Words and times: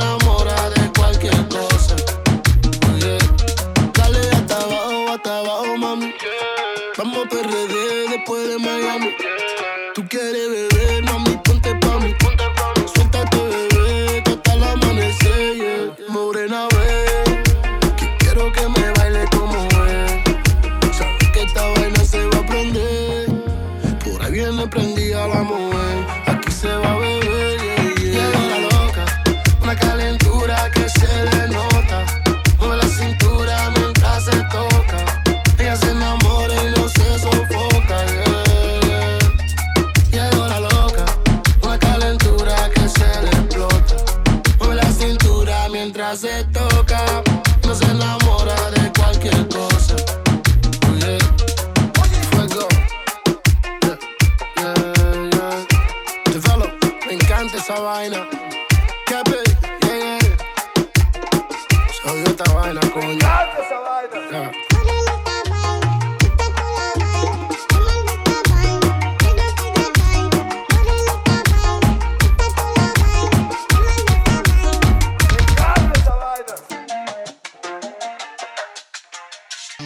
I'm 0.00 0.21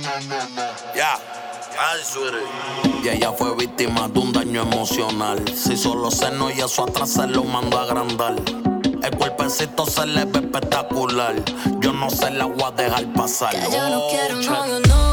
Ya, 0.06 0.94
yeah. 0.94 1.36
Y 3.02 3.08
ella 3.08 3.32
fue 3.32 3.56
víctima 3.56 4.08
de 4.08 4.18
un 4.20 4.32
daño 4.32 4.62
emocional. 4.62 5.42
Si 5.52 5.76
solo 5.76 6.12
seno 6.12 6.48
y 6.50 6.60
eso 6.60 6.84
atrás 6.84 7.10
se 7.10 7.26
lo 7.26 7.42
mando 7.42 7.76
a 7.78 7.82
agrandar. 7.82 8.36
El 9.02 9.16
cuerpecito 9.16 9.84
se 9.84 10.06
le 10.06 10.24
ve 10.24 10.40
espectacular. 10.40 11.34
Yo 11.80 11.92
no 11.92 12.08
se 12.08 12.30
la 12.30 12.46
voy 12.46 12.62
a 12.62 12.70
dejar 12.70 13.12
pasar. 13.14 13.50
Que 13.50 13.70
yo 13.70 13.88
no 13.88 14.08
quiero, 14.08 14.36
no, 14.42 14.80
no. 14.80 15.05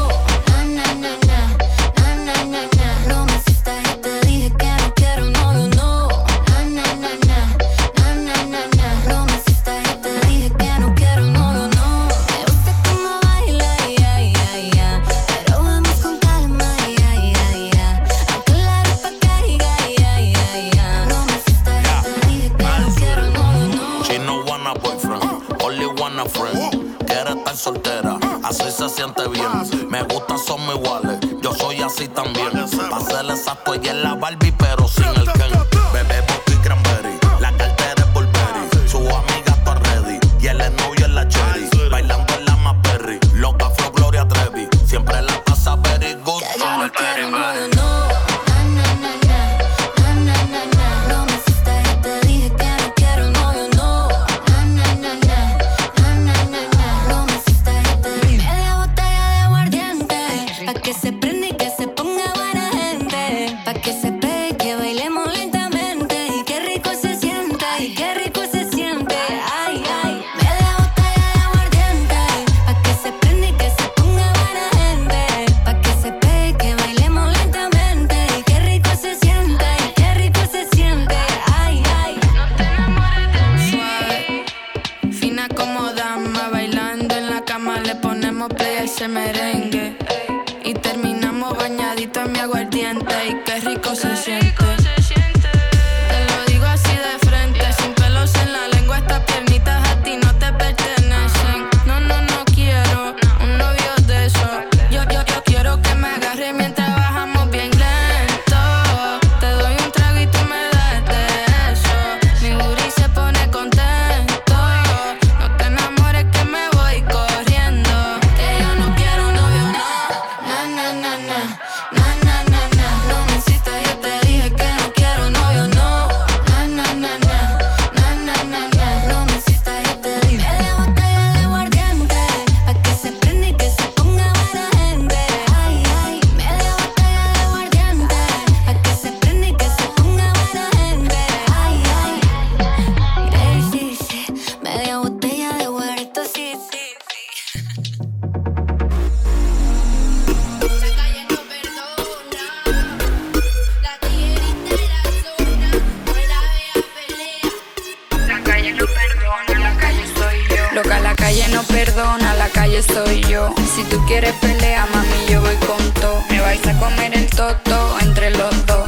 soy 162.82 163.20
yo. 163.22 163.54
Si 163.74 163.84
tú 163.84 164.04
quieres 164.06 164.32
pelea, 164.40 164.86
mami, 164.92 165.32
yo 165.32 165.40
voy 165.40 165.56
con 165.66 165.92
todo. 166.00 166.22
Me 166.30 166.40
vais 166.40 166.66
a 166.66 166.78
comer 166.78 167.16
el 167.16 167.26
toto 167.30 167.98
entre 168.00 168.30
los 168.30 168.66
dos. 168.66 168.83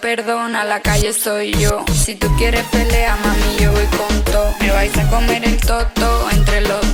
perdona, 0.00 0.64
la 0.64 0.80
calle 0.80 1.12
soy 1.12 1.52
yo. 1.54 1.84
Si 1.92 2.14
tú 2.14 2.26
quieres 2.36 2.64
pelea, 2.66 3.16
mami, 3.16 3.56
yo 3.62 3.72
voy 3.72 3.86
con 3.86 4.24
todo. 4.24 4.54
Me 4.60 4.70
vais 4.70 4.96
a 4.96 5.08
comer 5.08 5.44
el 5.44 5.60
toto 5.60 6.30
entre 6.30 6.62
los 6.62 6.84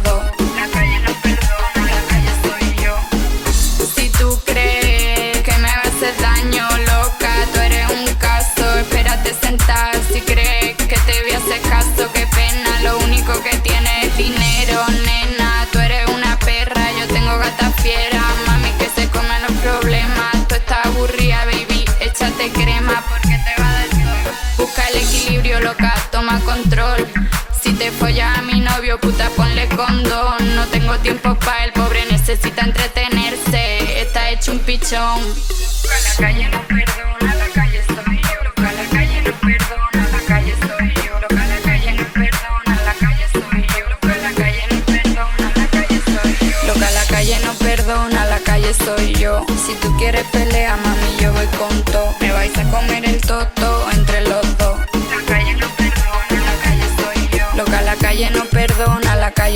puta, 29.07 29.31
ponle 29.37 29.69
condón. 29.69 30.57
No 30.57 30.67
tengo 30.67 30.99
tiempo 30.99 31.35
para 31.37 31.65
el 31.65 31.73
pobre, 31.73 32.05
necesita 32.11 32.63
entretenerse. 32.65 34.01
Está 34.01 34.31
hecho 34.31 34.51
un 34.53 34.59
pichón. 34.59 35.01
A 35.01 35.99
la 36.07 36.15
calle 36.19 36.49
no 36.49 36.61
perdona, 36.67 37.35
la 37.37 37.49
calle 37.55 37.83
soy 37.87 38.21
yo. 38.21 38.37
Loca, 38.45 38.73
la 38.73 38.85
calle 38.91 39.23
no 39.23 39.33
perdona, 39.47 40.09
la 40.11 40.21
calle 40.27 40.55
soy 40.61 40.93
yo. 41.07 41.21
Loca, 41.21 41.47
la 41.47 41.59
calle 41.69 41.93
no 41.93 42.05
perdona, 42.19 42.75
la 42.89 42.95
calle 42.95 43.27
soy 43.33 43.67
yo. 43.77 43.89
Loca, 43.91 44.17
la 44.25 44.33
calle 44.41 44.65
no 44.71 44.79
perdona, 44.93 45.53
la 45.55 45.67
calle 45.71 46.01
soy 46.05 46.33
yo. 46.51 46.75
Loca, 46.75 46.91
la 46.91 47.05
calle 47.05 47.39
no 47.45 47.55
perdona, 47.55 48.27
la 48.27 48.39
calle 48.41 48.75
soy 48.75 49.15
yo. 49.15 49.47
Si 49.65 49.75
tú 49.83 49.97
quieres 49.99 50.25
pelea, 50.33 50.77
mami, 50.77 51.17
yo 51.21 51.33
voy 51.33 51.47
con 51.59 51.85
todo. 51.85 52.13
Me 52.21 52.33
vais 52.33 52.57
a 52.59 52.65
comer 52.71 53.05
el 53.05 53.21
toto 53.21 53.89
entre 53.93 54.23
los 54.23 54.46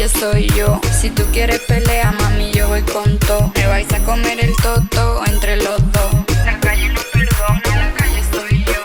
tuya 0.00 0.08
soy 0.08 0.46
yo. 0.56 0.80
Si 0.98 1.10
tú 1.10 1.24
quieres 1.32 1.60
pelea, 1.60 2.12
mami, 2.12 2.52
yo 2.52 2.68
voy 2.68 2.82
con 2.82 3.18
todo. 3.18 3.52
Me 3.54 3.66
vais 3.66 3.92
a 3.92 3.98
comer 4.04 4.42
el 4.42 4.54
toto 4.56 5.22
entre 5.26 5.56
los 5.56 5.80
dos. 5.92 6.12
La 6.44 6.58
calle 6.60 6.88
no 6.88 7.00
perdona, 7.12 7.76
la 7.76 7.92
calle 7.94 8.22
soy 8.32 8.64
yo. 8.64 8.82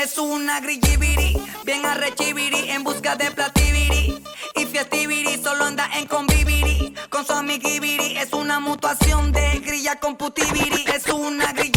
Es 0.00 0.18
una 0.18 0.60
grillibiri, 0.60 1.36
bien 1.64 1.84
arrechibiri, 1.84 2.70
en 2.70 2.84
busca 2.84 3.16
de 3.16 3.30
platibiri. 3.30 4.22
Y 4.56 4.66
fiestibiri, 4.66 5.42
solo 5.42 5.64
anda 5.64 5.88
en 5.96 6.06
conviviri. 6.06 6.94
Con 7.10 7.26
su 7.26 7.32
amiguibiri, 7.32 8.18
es 8.18 8.32
una 8.32 8.60
mutuación 8.60 9.32
de 9.32 9.58
grilla 9.60 9.96
con 9.96 10.16
putibiri. 10.16 10.84
Es 10.94 11.06
una 11.08 11.52
grillibiri 11.52 11.73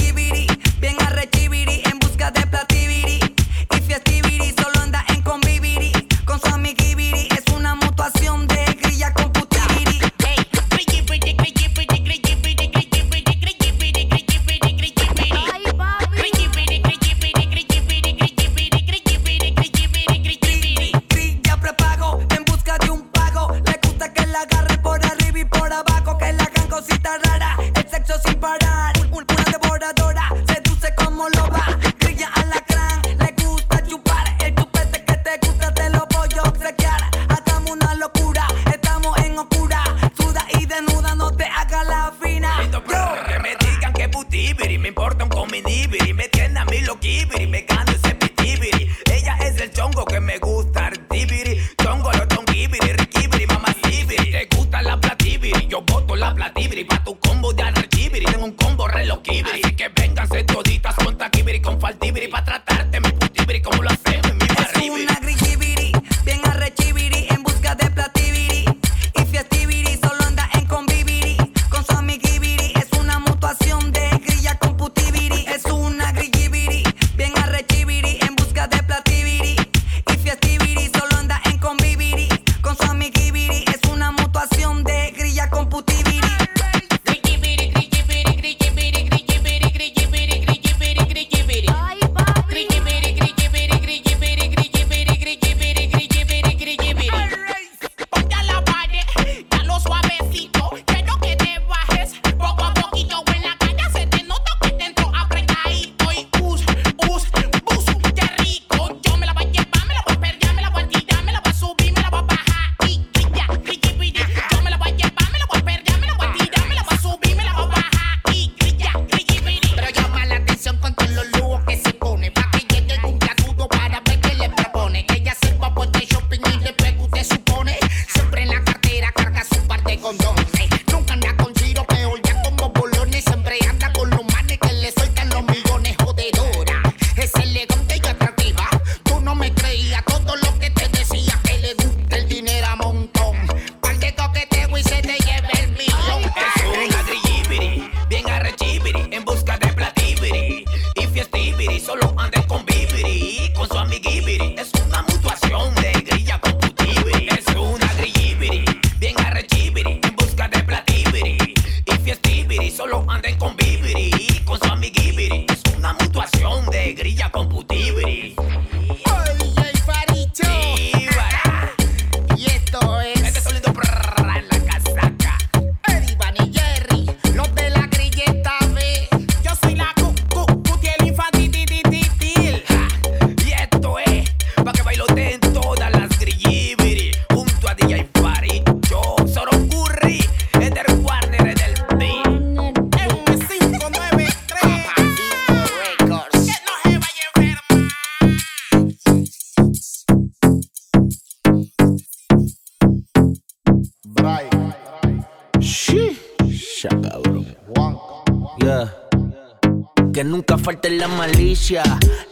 falte 210.68 210.90
la 210.90 211.08
malicia. 211.08 211.82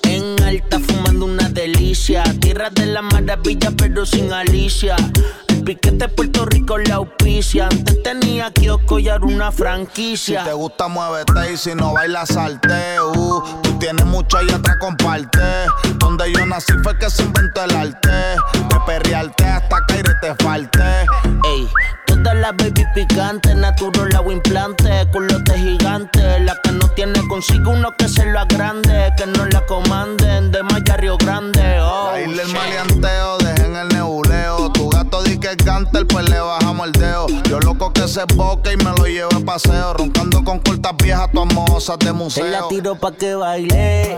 En 0.03 0.43
alta 0.43 0.77
fumando 0.81 1.23
una 1.23 1.47
delicia. 1.47 2.21
Tierra 2.41 2.69
de 2.69 2.85
la 2.85 3.01
maravilla, 3.01 3.71
pero 3.77 4.05
sin 4.05 4.33
Alicia. 4.33 4.97
El 5.47 5.63
piquete 5.63 6.09
Puerto 6.09 6.45
Rico 6.45 6.77
la 6.77 6.95
auspicia. 6.95 7.69
Antes 7.71 8.03
tenía 8.03 8.51
y 8.59 8.67
ahora 8.67 9.25
una 9.25 9.53
franquicia. 9.53 10.41
Si 10.41 10.49
te 10.49 10.53
gusta, 10.53 10.89
muévete 10.89 11.53
y 11.53 11.55
si 11.55 11.75
no 11.75 11.93
baila, 11.93 12.25
salte. 12.25 12.99
Uh, 12.99 13.41
tú 13.61 13.79
tienes 13.79 14.05
mucha 14.05 14.43
y 14.43 14.49
otra 14.53 14.79
comparte. 14.79 15.39
Donde 15.95 16.33
yo 16.33 16.45
nací 16.45 16.73
fue 16.83 16.97
que 16.99 17.09
se 17.09 17.23
inventó 17.23 17.63
el 17.63 17.73
arte. 17.73 18.09
De 18.09 18.79
perrearte 18.85 19.45
hasta 19.45 19.77
caer 19.87 20.05
te 20.19 20.43
falte. 20.43 20.83
Ey, 21.45 21.69
todas 22.25 22.39
las 22.39 22.57
baby 22.57 22.85
picantes, 22.95 23.55
natural 23.55 24.09
o 24.25 24.31
implante, 24.31 25.07
culote 25.11 25.53
gigante. 25.59 26.39
La 26.39 26.55
que 26.63 26.71
no 26.71 26.87
tiene 26.89 27.19
consigo 27.27 27.71
uno 27.71 27.91
que 27.97 28.07
se 28.09 28.25
lo 28.25 28.39
agrande, 28.39 29.11
que 29.15 29.27
no 29.27 29.45
la 29.45 29.63
comanden 29.67 30.51
de 30.51 30.63
Maya 30.63 30.97
Río 30.97 31.17
Grande. 31.17 31.79
Oh, 31.79 32.09
Ahí 32.13 32.23
el 32.23 32.47
maleanteo, 32.51 33.37
dejen 33.37 33.75
el 33.75 33.87
nebuleo. 33.89 34.71
Tu 34.71 34.89
gato 34.89 35.21
di 35.21 35.37
que 35.37 35.55
canta, 35.57 35.99
pues 36.09 36.27
le 36.27 36.39
bajamos 36.39 36.87
el 36.87 36.91
dedo. 36.93 37.27
Yo 37.47 37.59
loco 37.59 37.93
que 37.93 38.07
se 38.07 38.23
boca 38.33 38.73
y 38.73 38.77
me 38.77 38.85
lo 38.97 39.05
llevo 39.05 39.29
de 39.29 39.45
paseo. 39.45 39.93
Roncando 39.93 40.43
con 40.43 40.59
cortas 40.59 40.93
viejas, 40.97 41.29
todas 41.31 41.53
mozas 41.53 41.99
de 41.99 42.05
Te 42.05 42.11
la 42.11 42.13
museo. 42.13 42.67
tiro 42.69 42.95
pa' 42.95 43.11
que 43.11 43.35
baile. 43.35 44.17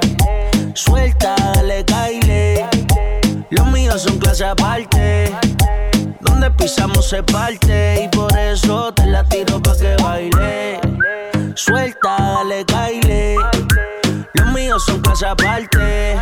Suelta, 0.76 1.36
dale, 1.56 1.84
caile. 1.84 2.66
Los 3.50 3.68
míos 3.68 4.02
son 4.02 4.18
clase 4.18 4.46
aparte. 4.46 5.36
Donde 6.22 6.52
pisamos 6.52 7.10
se 7.10 7.24
parte. 7.24 8.04
Y 8.04 8.08
por 8.16 8.36
eso 8.38 8.94
te 8.94 9.06
la 9.06 9.24
tiro 9.24 9.62
pa' 9.62 9.78
que 9.78 9.96
baile. 10.02 10.80
Suelta, 11.56 12.16
dale, 12.20 12.66
caile. 12.66 13.36
Los 14.34 14.54
míos 14.54 14.84
son 14.86 15.02
clase 15.02 15.26
aparte. 15.26 16.20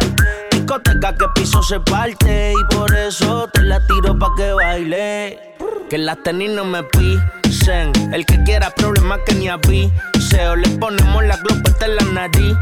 Discoteca 0.52 1.16
que 1.16 1.26
piso 1.36 1.62
se 1.64 1.80
parte. 1.80 2.54
Y 2.54 2.76
por 2.76 2.94
eso 2.96 3.48
te 3.54 3.62
la 3.64 3.80
tiro 3.88 4.18
pa' 4.18 4.30
que 4.38 4.52
baile. 4.54 5.55
Que 5.96 6.00
las 6.00 6.22
tenis 6.24 6.50
no 6.50 6.66
me 6.66 6.84
pisen. 6.84 7.94
El 8.14 8.26
que 8.26 8.44
quiera 8.44 8.70
problemas 8.70 9.20
que 9.26 9.34
ni 9.34 9.48
avise. 9.48 10.50
O 10.50 10.58
le 10.58 10.68
ponemos 10.72 11.24
la 11.24 11.38
glopeta 11.38 11.86
en 11.86 11.96
la 11.96 12.04
nariz. 12.12 12.54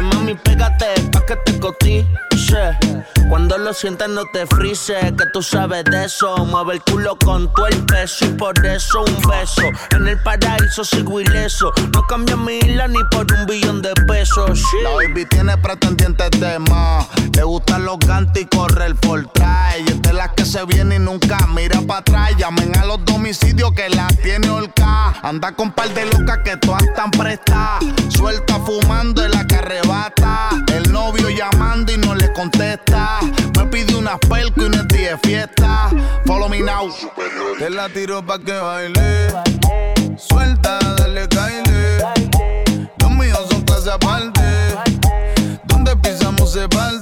Mami, 0.00 0.34
pégate 0.36 0.86
pa' 1.12 1.26
que 1.26 1.36
te 1.44 1.58
cotice. 1.58 2.06
Cuando 3.28 3.58
lo 3.58 3.72
sientas 3.74 4.08
no 4.08 4.24
te 4.32 4.46
frises, 4.46 5.12
que 5.18 5.26
tú 5.32 5.42
sabes 5.42 5.84
de 5.84 6.04
eso. 6.04 6.36
Mueve 6.46 6.74
el 6.74 6.82
culo 6.82 7.18
con 7.22 7.52
todo 7.52 7.66
el 7.66 7.84
peso 7.84 8.24
y 8.26 8.28
por 8.28 8.54
eso 8.64 9.04
un 9.04 9.16
beso. 9.28 9.62
En 9.90 10.08
el 10.08 10.18
paraíso 10.22 10.84
sigo 10.84 11.20
ileso. 11.20 11.72
No 11.92 12.02
cambio 12.06 12.36
mi 12.36 12.58
isla 12.58 12.88
ni 12.88 13.02
por 13.10 13.26
un 13.32 13.46
billón 13.46 13.82
de 13.82 13.92
pesos. 14.06 14.62
La 14.82 14.90
baby 14.90 15.26
tiene 15.26 15.58
pretendientes 15.58 16.30
de 16.40 16.58
más. 16.58 17.06
Le 17.34 17.42
gustan 17.42 17.84
los 17.84 17.98
gantes 17.98 18.44
y 18.44 18.46
corre 18.46 18.86
el 18.86 18.96
Fortran. 18.96 19.80
Y 19.86 19.90
es 19.90 20.02
de 20.02 20.12
las 20.12 20.32
que 20.32 20.44
se 20.44 20.64
viene 20.64 20.96
y 20.96 20.98
nunca 20.98 21.38
mira 21.48 21.80
para 21.82 22.00
atrás. 22.00 22.30
Llamen 22.62 22.78
a 22.78 22.84
los 22.84 23.04
domicilios 23.04 23.72
que 23.72 23.88
la 23.88 24.06
tiene 24.22 24.48
holca. 24.48 25.14
Anda 25.22 25.52
con 25.52 25.72
par 25.72 25.92
de 25.94 26.06
locas 26.06 26.38
que 26.44 26.56
todas 26.56 26.82
están 26.84 27.10
prestadas. 27.10 27.82
Suelta 28.08 28.60
fumando 28.60 29.24
en 29.24 29.32
la 29.32 29.44
que 29.46 29.56
arrebata. 29.56 30.50
El 30.72 30.92
novio 30.92 31.28
llamando 31.28 31.92
y 31.92 31.96
no 31.96 32.14
le 32.14 32.32
contesta. 32.32 33.18
Me 33.56 33.66
pide 33.66 33.96
unas 33.96 34.18
pelco 34.28 34.62
y 34.62 34.64
unos 34.66 34.86
días 34.88 35.20
de 35.20 35.28
fiesta. 35.28 35.90
Follow 36.24 36.48
me 36.48 36.60
now. 36.60 36.88
Te 37.58 37.68
la 37.68 37.88
tiro 37.88 38.24
pa' 38.24 38.38
que 38.38 38.52
baile. 38.52 39.28
Suelta, 40.16 40.78
dale, 40.98 41.28
caile. 41.28 41.98
Los 42.98 43.10
míos 43.10 43.40
son 43.50 43.62
clase 43.62 43.90
aparte. 43.90 44.76
Donde 45.64 45.96
pisamos 45.96 46.52
se 46.52 46.68
parte. 46.68 47.01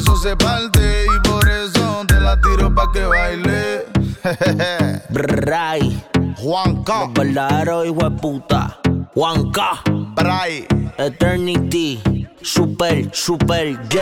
Piso 0.00 0.16
se 0.16 0.34
parte. 0.36 1.04
Y 1.14 1.28
por 1.28 1.46
eso 1.46 2.04
te 2.08 2.18
la 2.20 2.34
tiro 2.40 2.74
pa' 2.74 2.90
que 2.92 3.04
baile. 3.04 3.84
Bray, 5.10 6.02
Juanca, 6.38 7.00
los 7.00 7.12
verdaderos 7.12 7.86
hijo 7.86 8.08
de 8.08 8.10
puta. 8.16 8.78
Juanca, 9.14 9.82
Bray. 10.14 10.66
Eternity, 10.96 12.26
Super, 12.42 13.10
Super 13.12 13.74
J, 13.90 14.00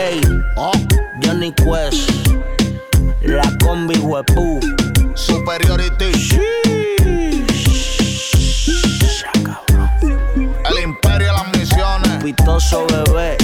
Oh, 0.56 0.72
Johnny 1.22 1.52
Quest, 1.52 2.10
La 3.22 3.42
Combi, 3.64 3.98
huepu. 3.98 4.60
superiority. 5.14 6.12
El 10.70 10.82
imperio 10.84 11.26
de 11.28 11.32
las 11.32 11.56
misiones. 11.58 12.22
Pitoso 12.22 12.86
bebé, 12.86 13.36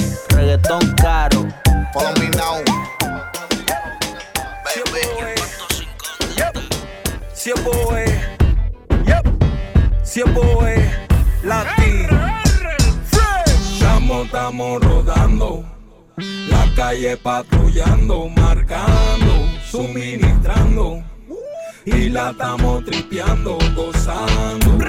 Si 7.45 7.51
es 7.51 7.63
boy, 7.63 8.05
yep. 9.05 9.23
Si 10.03 10.21
es 10.21 10.33
boy. 10.33 10.73
Estamos, 13.71 14.25
estamos 14.25 14.81
rodando. 14.83 15.63
La 16.17 16.65
calle 16.75 17.15
patrullando, 17.17 18.29
marcando, 18.29 19.47
suministrando. 19.63 21.03
Y 21.85 22.09
la 22.09 22.31
estamos 22.31 22.83
tripeando, 22.83 23.59
gozando. 23.75 24.79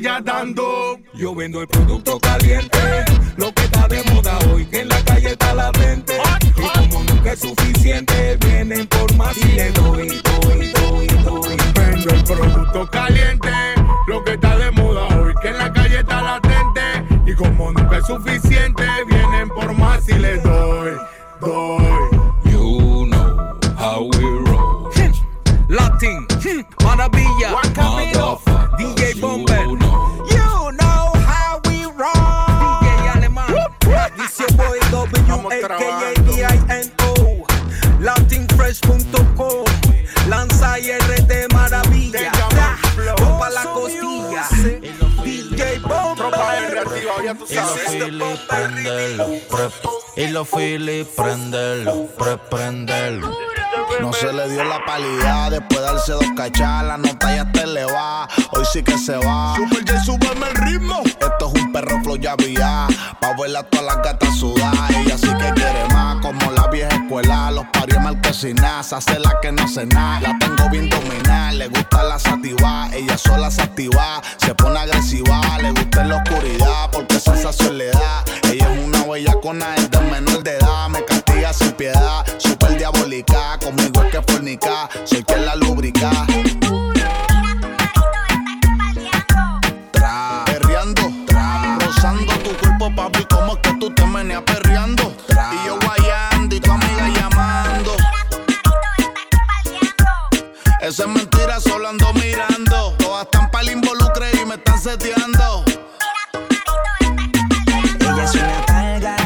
Papaya 0.00 0.20
dando. 0.20 0.98
Yo 1.14 1.34
vendo 1.34 1.60
el 1.60 1.68
producto 1.68 2.18
caliente, 2.20 2.69
Y 50.16 50.28
los 50.28 50.48
Philly 50.48 51.04
prendelo, 51.16 52.06
pre 52.18 52.36
prendelo. 52.36 53.30
No 53.98 54.12
se 54.12 54.32
le 54.32 54.48
dio 54.48 54.64
la 54.64 54.84
palidad 54.84 55.50
después 55.50 55.80
de 55.80 55.86
darse 55.86 56.12
dos 56.12 56.24
cachas, 56.36 56.84
la 56.84 56.96
nota 56.96 57.34
ya 57.34 57.50
te 57.50 57.66
le 57.66 57.84
va. 57.84 58.28
Hoy 58.52 58.64
sí 58.72 58.82
que 58.82 58.96
se 58.96 59.16
va. 59.16 59.54
Super 59.56 59.80
J, 59.80 60.04
súbeme 60.04 60.46
el 60.48 60.54
ritmo. 60.54 61.02
Esto 61.04 61.52
es 61.52 61.62
un 61.62 61.72
perro 61.72 62.00
flow 62.02 62.16
ya 62.16 62.34
vía. 62.36 62.86
Pa' 63.20 63.34
verla 63.38 63.62
todas 63.64 63.86
las 63.86 63.96
gatas 64.02 64.36
sudadas. 64.36 64.90
Ella 64.90 65.18
sí 65.18 65.28
que 65.28 65.52
quiere 65.54 65.86
más, 65.92 66.16
como 66.22 66.50
la 66.52 66.68
vieja 66.68 66.94
escuela. 66.94 67.50
Los 67.50 67.66
parios 67.72 68.00
marquesinas, 68.00 68.86
se 68.86 68.94
hace 68.94 69.18
la 69.18 69.38
que 69.42 69.52
no 69.52 69.64
hace 69.64 69.84
nada. 69.86 70.20
La 70.20 70.38
tengo 70.38 70.70
bien 70.70 70.88
dominada, 70.88 71.52
le 71.52 71.68
gusta 71.68 72.02
la 72.04 72.18
sativa. 72.18 72.88
Ella 72.92 73.18
sola 73.18 73.50
se 73.50 73.62
activa, 73.62 74.22
se 74.38 74.54
pone 74.54 74.78
agresiva. 74.78 75.58
Le 75.60 75.72
gusta 75.72 76.02
en 76.02 76.08
la 76.08 76.16
oscuridad 76.16 76.90
porque 76.90 77.20
sensación 77.20 77.76
le 77.76 77.90
da. 77.90 78.24
Ella 78.50 78.72
es 78.72 78.84
una 78.84 79.02
huella 79.02 79.34
con 79.42 79.58
de 79.58 80.00
menor 80.10 80.42
de 80.42 80.56
edad. 80.56 80.88
Me 80.88 81.04
castiga 81.04 81.52
sin 81.52 81.72
piedad, 81.72 82.24
diabólica. 82.80 83.58
Conmigo 83.62 84.02
es 84.02 84.10
que 84.10 84.32
fornica, 84.32 84.88
soy 85.04 85.22
quien 85.22 85.44
la 85.44 85.54
lubrica. 85.54 86.10
Tra, 89.92 90.44
perreando, 90.46 91.02
tra, 91.26 91.78
rozando 91.78 92.32
tu 92.38 92.56
cuerpo, 92.56 92.90
papi, 92.96 93.24
como 93.26 93.52
es 93.52 93.58
que 93.58 93.74
tú 93.74 93.90
te 93.90 94.06
meneas 94.06 94.42
perreando. 94.44 95.14
Y 95.28 95.66
yo 95.66 95.78
guayando 95.84 96.56
y 96.56 96.60
tu 96.60 96.72
amiga 96.72 97.08
llamando. 97.08 97.96
Eso 100.80 101.02
es 101.02 101.08
mentira, 101.08 101.60
solo 101.60 101.86
ando 101.86 102.14
mirando. 102.14 102.94
Todas 102.98 103.24
están 103.24 103.50
para 103.50 103.62
el 103.64 103.72
involucre 103.72 104.30
y 104.40 104.46
me 104.46 104.54
están 104.54 104.80
seteando. 104.80 105.64
Ella 108.00 108.24
es 108.24 108.34
una 108.34 108.66
palga 108.66 109.16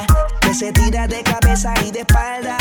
que 0.40 0.54
se 0.54 0.72
tira 0.72 1.06
de 1.06 1.22
cabeza 1.22 1.72
y 1.84 1.92
de 1.92 2.00
espalda. 2.00 2.58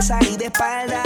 Y 0.00 0.36
de 0.38 0.46
espalda. 0.46 1.02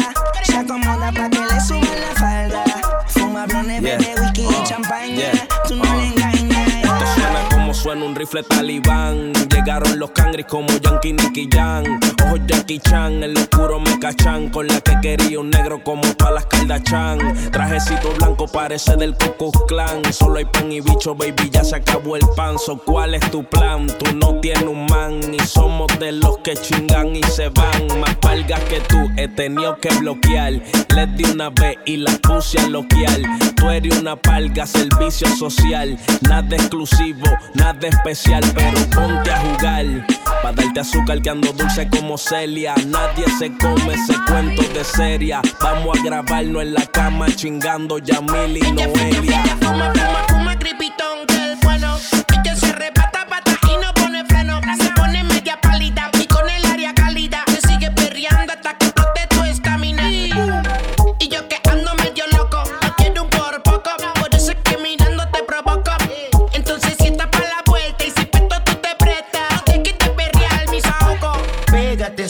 Un 8.03 8.15
rifle 8.15 8.43
talibán. 8.43 9.33
Llegaron 9.51 9.99
los 9.99 10.11
cangris 10.11 10.47
como 10.47 10.69
Yankee 10.79 11.13
Nicky 11.13 11.49
Jan. 11.53 12.01
Ojos 12.25 12.41
Jackie 12.47 12.81
Chan, 12.81 13.23
en 13.23 13.35
lo 13.35 13.41
oscuro 13.41 13.81
me 13.81 13.99
cachan. 13.99 14.49
Con 14.51 14.67
la 14.67 14.81
que 14.81 14.99
quería 15.01 15.41
un 15.41 15.51
negro 15.51 15.83
como 15.83 16.03
pa' 16.15 16.31
las 16.31 16.47
Kardashian. 16.47 17.51
Trajecito 17.51 18.13
blanco 18.19 18.47
parece 18.47 18.97
del 18.97 19.17
Coco 19.17 19.51
Clan. 19.67 20.03
Solo 20.13 20.39
hay 20.39 20.45
pan 20.45 20.73
y 20.73 20.81
bicho, 20.81 21.15
baby, 21.15 21.51
ya 21.51 21.65
se 21.65 21.77
acabó 21.77 22.17
el 22.17 22.27
pan. 22.37 22.59
So, 22.59 22.79
¿cuál 22.79 23.15
es 23.15 23.31
tu 23.31 23.45
plan? 23.45 23.87
Tú 23.87 24.15
no 24.15 24.41
tienes 24.41 24.65
un 24.65 24.87
man. 24.87 25.21
Y 25.33 25.41
somos 25.47 25.87
de 25.99 26.13
los 26.13 26.39
que 26.39 26.55
chingan 26.57 27.15
y 27.15 27.23
se 27.23 27.49
van. 27.51 28.01
Más 28.01 28.17
palgas 28.17 28.61
que 28.65 28.81
tú 28.81 28.99
he 29.17 29.29
tenido 29.29 29.79
que 29.79 29.91
bloquear. 30.01 30.53
Les 30.95 31.33
una 31.33 31.51
vez 31.51 31.77
y 31.85 31.97
la 31.99 32.13
puse 32.19 32.59
a 32.59 32.67
loquear. 32.69 33.21
Tú 33.65 33.71
eres 33.71 33.99
una 33.99 34.15
palga, 34.15 34.67
servicio 34.67 35.27
social. 35.37 35.99
Nada 36.29 36.55
exclusivo, 36.55 37.25
nada 37.55 37.89
especial, 37.89 38.43
pero 38.55 38.77
ponte 38.91 39.31
a 39.31 39.41
jugar. 39.41 40.07
Pa' 40.43 40.53
darte 40.53 40.81
azúcar 40.81 41.23
que 41.23 41.31
ando 41.31 41.51
dulce 41.51 41.89
como 41.89 42.19
Celia. 42.19 42.75
Nadie 42.87 43.25
se 43.39 43.51
come 43.57 43.95
ese 43.95 44.13
cuento 44.27 44.63
de 44.75 44.85
seria. 44.85 45.41
Vamos 45.63 45.99
a 45.99 46.03
grabarnos 46.03 46.61
en 46.61 46.75
la 46.75 46.85
cama 46.89 47.35
chingando 47.35 47.97
Yamil 47.97 48.59
y 48.59 48.71
Noelia. 48.71 49.43
Fuma, 49.63 49.95
fuma, 49.95 50.25
fuma, 50.29 50.59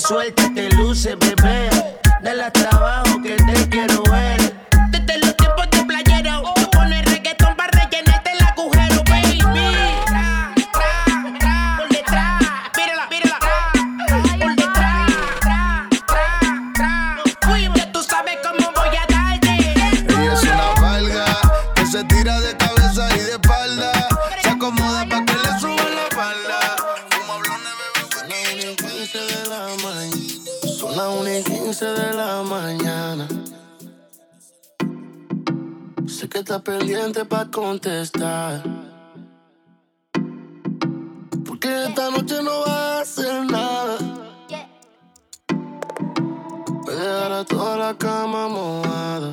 Suéltate, 0.07 0.69
luce, 0.77 1.09
bebé. 1.19 1.74
Pendiente 36.64 37.24
para 37.27 37.50
contestar. 37.50 38.62
Porque 41.46 41.85
esta 41.85 42.11
noche 42.11 42.42
no 42.42 42.61
vas 42.61 42.70
a 42.70 43.00
hacer 43.00 43.44
nada. 43.44 43.98
Voy 46.85 46.94
a 46.94 46.98
dejar 46.98 47.33
a 47.33 47.44
toda 47.44 47.77
la 47.77 47.94
cama 47.94 48.48
mojada. 48.48 49.33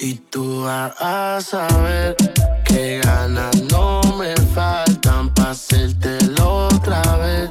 Y 0.00 0.14
tú 0.14 0.62
vas 0.64 0.92
a 1.00 1.40
saber 1.40 2.16
que 2.64 3.00
ganas 3.04 3.62
no 3.70 4.00
me 4.18 4.34
faltan 4.52 5.32
para 5.34 5.50
hacértelo 5.52 6.66
otra 6.66 7.00
vez. 7.18 7.50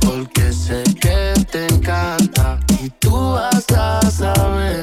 Porque 0.00 0.52
sé 0.52 0.82
que 0.98 1.34
te 1.52 1.66
encanta. 1.66 2.58
Y 2.82 2.88
tú 2.98 3.12
vas 3.12 3.66
a 3.72 4.00
saber 4.10 4.82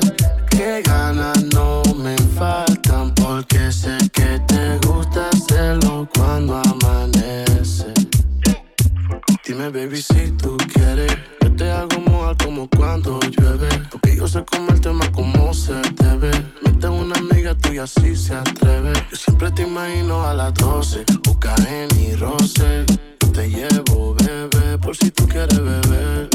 baby, 9.78 10.02
si 10.02 10.32
tú 10.32 10.58
quieres. 10.74 11.16
Yo 11.42 11.56
te 11.56 11.72
hago 11.72 12.00
mojar 12.02 12.36
como 12.38 12.68
cuando 12.70 13.20
llueve. 13.20 13.70
Porque 13.92 14.16
yo 14.16 14.28
sé 14.28 14.44
cómo 14.52 14.72
el 14.72 14.82
tema 14.82 15.10
como 15.12 15.54
se 15.54 15.74
debe. 16.02 16.32
Mete 16.64 16.88
una 16.88 17.16
amiga 17.16 17.54
tuya 17.56 17.86
si 17.86 18.16
se 18.16 18.34
atreve. 18.34 18.94
Yo 19.12 19.18
siempre 19.18 19.52
te 19.52 19.64
imagino 19.64 20.26
a 20.26 20.34
las 20.34 20.54
12. 20.56 21.06
Busca 21.24 21.56
y 22.00 22.16
roce. 22.16 22.86
Yo 23.22 23.32
te 23.32 23.50
llevo, 23.50 24.16
bebé, 24.16 24.78
por 24.80 24.96
si 24.96 25.12
tú 25.12 25.28
quieres 25.28 25.60
beber. 25.60 26.30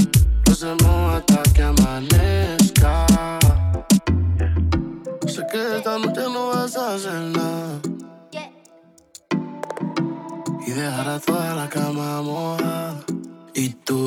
Lo 0.46 0.52
hacemos 0.52 1.14
hasta 1.14 1.42
que 1.52 1.62
amanezca. 1.62 3.06
Sé 5.26 5.42
que 5.50 5.76
esta 5.78 5.98
noche 5.98 6.22
no 6.32 6.48
vas 6.48 6.76
a 6.76 6.94
hacer 6.94 7.20
nada. 7.34 7.41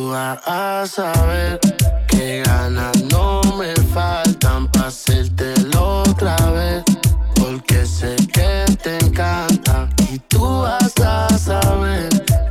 Tú 0.06 0.12
vas 0.12 0.40
a 0.46 0.86
saber 0.86 1.60
que 2.08 2.44
ganas 2.46 3.02
no 3.06 3.42
me 3.58 3.74
faltan 3.94 4.68
para 4.72 4.88
hacértelo 4.88 6.04
otra 6.04 6.36
vez. 6.52 6.84
Porque 7.36 7.86
sé 7.86 8.16
que 8.32 8.66
te 8.84 8.98
encanta. 8.98 9.90
Y 10.12 10.20
tú 10.20 10.62
vas 10.62 10.94
a 11.04 11.28
saber 11.38 12.10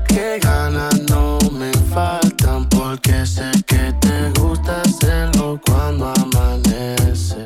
que 0.08 0.40
ganas 0.40 1.00
no 1.02 1.38
me 1.52 1.70
faltan. 1.94 2.68
Porque 2.68 3.24
sé 3.24 3.50
que 3.66 3.92
te 4.00 4.40
gusta 4.40 4.80
hacerlo 4.82 5.60
cuando 5.64 6.12
amanece. 6.22 7.44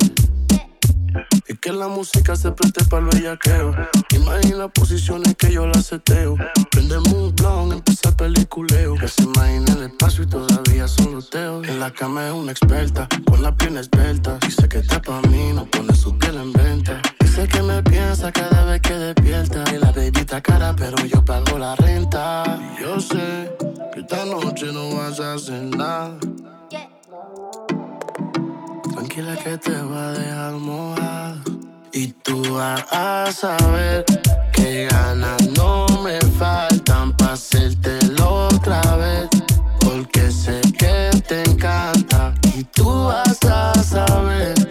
Y 1.48 1.54
que 1.56 1.72
la 1.72 1.88
música 1.88 2.34
se 2.34 2.50
preste 2.52 2.84
para 2.84 3.02
el 3.02 3.08
bellaqueo. 3.10 3.74
Imagina 4.10 4.68
posiciones 4.68 5.34
que 5.36 5.52
yo 5.52 5.66
la 5.66 5.82
seteo. 5.82 6.36
Prendemos 6.70 7.12
un 7.12 7.34
blon, 7.34 7.72
empieza 7.72 8.08
el 8.08 8.16
peliculeo. 8.16 8.94
Que 8.94 9.08
se 9.08 9.22
imagina 9.22 9.67
y 10.20 10.26
todavía 10.26 10.88
son 10.88 11.14
loteos. 11.14 11.68
En 11.68 11.78
la 11.78 11.92
cama 11.92 12.26
es 12.26 12.32
una 12.32 12.52
experta, 12.52 13.08
con 13.26 13.42
la 13.42 13.54
pierna 13.56 13.80
esbelta. 13.80 14.38
Dice 14.40 14.68
que 14.68 14.78
está 14.78 15.00
pa' 15.00 15.20
mí, 15.22 15.52
no 15.54 15.64
pone 15.66 15.94
su 15.94 16.16
piel 16.18 16.36
en 16.36 16.52
venta. 16.52 17.00
Dice 17.20 17.46
que 17.46 17.62
me 17.62 17.82
piensa 17.82 18.32
cada 18.32 18.64
vez 18.64 18.80
que 18.80 18.94
despierta. 18.94 19.64
Y 19.72 19.78
la 19.78 19.92
baby 19.92 20.20
está 20.20 20.40
cara, 20.40 20.74
pero 20.76 20.96
yo 21.04 21.24
pago 21.24 21.58
la 21.58 21.76
renta. 21.76 22.42
Y 22.76 22.82
yo 22.82 23.00
sé 23.00 23.56
que 23.92 24.00
esta 24.00 24.24
noche 24.24 24.72
no 24.72 24.96
vas 24.96 25.20
a 25.20 25.34
hacer 25.34 25.62
nada. 25.76 26.18
Tranquila 28.94 29.36
que 29.36 29.58
te 29.58 29.82
va 29.82 30.08
a 30.08 30.12
dejar 30.12 30.52
mojada. 30.54 31.42
Y 31.92 32.08
tú 32.08 32.42
vas 32.54 32.84
a 32.90 33.30
saber 33.32 34.04
que 34.52 34.86
ganas 34.90 35.48
no 35.56 35.86
me 36.02 36.20
faltan 36.38 37.16
para 37.16 37.34
hacértelo 37.34 38.48
otra 38.48 38.80
vez. 38.96 39.37
Porque 39.98 40.30
sé 40.30 40.60
que 40.78 41.10
te 41.26 41.42
encanta. 41.42 42.32
Y 42.56 42.62
tú 42.62 42.84
vas 42.84 43.40
a 43.50 43.74
saber 43.82 44.67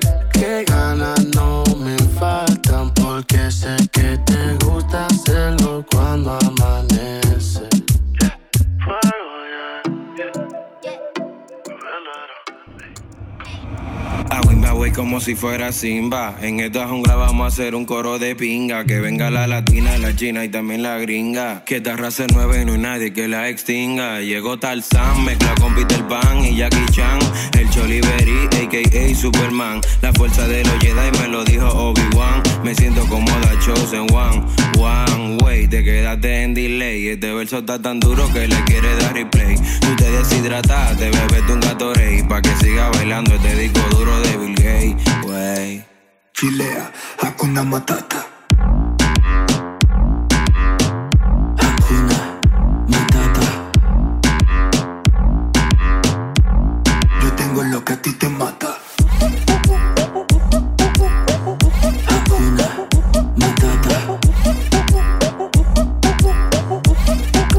como 14.97 15.21
si 15.21 15.35
fuera 15.35 15.71
Simba. 15.71 16.35
En 16.41 16.59
esta 16.59 16.87
jungla 16.87 17.15
vamos 17.15 17.45
a 17.45 17.47
hacer 17.49 17.75
un 17.75 17.85
coro 17.85 18.17
de 18.17 18.35
pinga. 18.35 18.83
Que 18.83 18.99
venga 18.99 19.29
la 19.29 19.45
latina, 19.45 19.95
la 19.99 20.15
china 20.15 20.43
y 20.43 20.49
también 20.49 20.81
la 20.81 20.97
gringa. 20.97 21.63
Que 21.65 21.75
esta 21.77 21.95
raza 21.95 22.25
es 22.25 22.33
nueva 22.33 22.59
y 22.59 22.65
no 22.65 22.73
hay 22.73 22.79
nadie 22.79 23.13
que 23.13 23.27
la 23.27 23.47
extinga. 23.47 24.21
Llegó 24.21 24.57
Tarzan, 24.57 25.23
mezcla 25.23 25.53
con 25.61 25.75
Peter 25.75 26.03
Pan 26.07 26.43
y 26.43 26.55
Jackie 26.55 26.83
Chan. 26.91 27.19
El 27.59 27.69
Choliberi, 27.69 28.47
a.k.a. 28.47 29.15
Superman. 29.15 29.81
La 30.01 30.11
fuerza 30.13 30.47
de 30.47 30.63
los 30.63 30.79
Jedi 30.79 31.19
me 31.21 31.27
lo 31.27 31.45
dijo 31.45 31.67
Obi-Wan. 31.67 32.41
Me 32.63 32.73
siento 32.73 33.05
como 33.07 33.27
la 33.27 33.59
Chosen 33.59 34.07
One. 34.11 34.43
One 34.79 35.37
way, 35.43 35.67
te 35.67 35.83
quedaste 35.83 36.41
en 36.41 36.55
delay. 36.55 37.09
Este 37.09 37.31
verso 37.33 37.59
está 37.59 37.79
tan 37.79 37.99
duro 37.99 38.27
que 38.33 38.47
le 38.47 38.63
quiere 38.63 38.95
dar 38.95 39.13
replay. 39.13 39.57
Tú 39.79 39.95
te 39.95 40.09
deshidrataste, 40.09 41.11
bebete 41.11 41.53
un 41.53 41.59
Gatorade. 41.59 42.25
Pa' 42.27 42.41
que 42.41 42.49
siga 42.55 42.89
bailando 42.89 43.35
este 43.35 43.55
disco 43.55 43.79
duro 43.91 44.19
de 44.21 44.37
Wey. 44.67 45.81
Chilea, 46.33 46.91
Hakuna 47.21 47.63
Matata. 47.63 48.25
Hakuna 51.55 52.17
Matata. 52.91 53.47
Yo 57.23 57.31
tengo 57.37 57.63
lo 57.63 57.79
que 57.85 57.93
a 57.93 58.01
ti 58.01 58.11
te 58.13 58.27
mata. 58.27 58.77
Hakuna 62.09 62.67
Matata. 63.37 63.95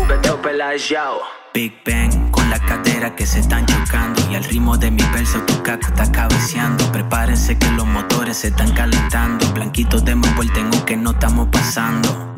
Beto. 0.09 1.23
Big 1.55 1.73
Bang 1.85 2.38
la 2.49 2.59
cadera 2.59 3.15
que 3.15 3.27
se 3.27 3.41
están 3.41 3.67
chocando 3.67 4.21
y 4.31 4.35
al 4.35 4.45
ritmo 4.45 4.77
de 4.77 4.91
mi 4.91 5.03
verso 5.13 5.41
tu 5.43 5.63
caca 5.63 5.89
está 5.89 6.11
cabeceando. 6.11 6.91
Prepárense 6.93 7.59
que 7.59 7.71
los 7.73 7.87
motores 7.87 8.39
se 8.39 8.49
están 8.49 8.73
calentando. 8.73 9.53
Blanquitos 9.53 10.05
de 10.05 10.13
envuelta 10.13 10.61
en 10.61 10.71
que 10.85 10.97
no 10.97 11.11
estamos 11.11 11.49
pasando. 11.49 12.35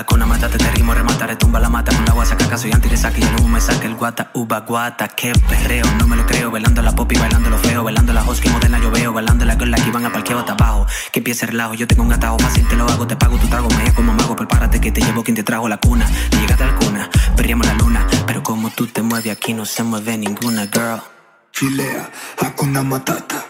Hakuna 0.00 0.24
Matata, 0.24 0.56
te 0.56 0.70
rimo, 0.70 0.94
remata, 0.94 1.26
retumba 1.26 1.60
la 1.60 1.68
mata 1.68 1.94
con 1.94 2.06
la 2.06 2.12
guasa, 2.12 2.34
caca, 2.34 2.56
soy 2.56 2.72
anti 2.72 2.88
y 2.88 3.24
humo 3.38 3.48
me 3.48 3.60
saca 3.60 3.86
el 3.86 3.96
guata, 3.96 4.30
uba 4.32 4.60
guata, 4.60 5.08
que 5.08 5.30
perreo, 5.46 5.84
no 5.98 6.06
me 6.06 6.16
lo 6.16 6.24
creo, 6.24 6.50
bailando 6.50 6.80
la 6.80 6.92
pop 6.92 7.12
y 7.12 7.18
bailando 7.18 7.50
lo 7.50 7.58
feo, 7.58 7.84
bailando 7.84 8.14
la 8.14 8.22
hosky 8.24 8.48
moderna 8.48 8.78
yo 8.78 8.90
veo, 8.90 9.12
bailando 9.12 9.44
la 9.44 9.56
girl 9.56 9.74
que 9.74 9.90
van 9.90 10.06
a 10.06 10.10
parqueo 10.10 10.38
hasta 10.38 10.52
abajo, 10.52 10.86
que 11.12 11.20
empiece 11.20 11.44
el 11.44 11.50
relajo, 11.50 11.74
yo 11.74 11.86
tengo 11.86 12.02
un 12.02 12.12
atajo 12.14 12.38
fácil, 12.38 12.66
te 12.66 12.76
lo 12.76 12.86
hago, 12.86 13.06
te 13.06 13.14
pago 13.14 13.36
tu 13.36 13.46
trago, 13.48 13.68
me 13.68 13.92
como 13.92 14.14
mago, 14.14 14.34
prepárate 14.34 14.80
que 14.80 14.90
te 14.90 15.02
llevo 15.02 15.22
quien 15.22 15.36
te 15.36 15.42
trajo 15.42 15.68
la 15.68 15.76
cuna, 15.76 16.06
llegaste 16.30 16.64
a 16.64 16.68
la 16.68 16.76
cuna, 16.76 17.10
perríamos 17.36 17.66
la 17.66 17.74
luna, 17.74 18.06
pero 18.26 18.42
como 18.42 18.70
tú 18.70 18.86
te 18.86 19.02
mueves 19.02 19.30
aquí 19.30 19.52
no 19.52 19.66
se 19.66 19.82
mueve 19.82 20.16
ninguna 20.16 20.62
girl. 20.62 21.02
Chilea, 21.52 22.08
Hakuna. 22.38 22.82
Matata. 22.82 23.49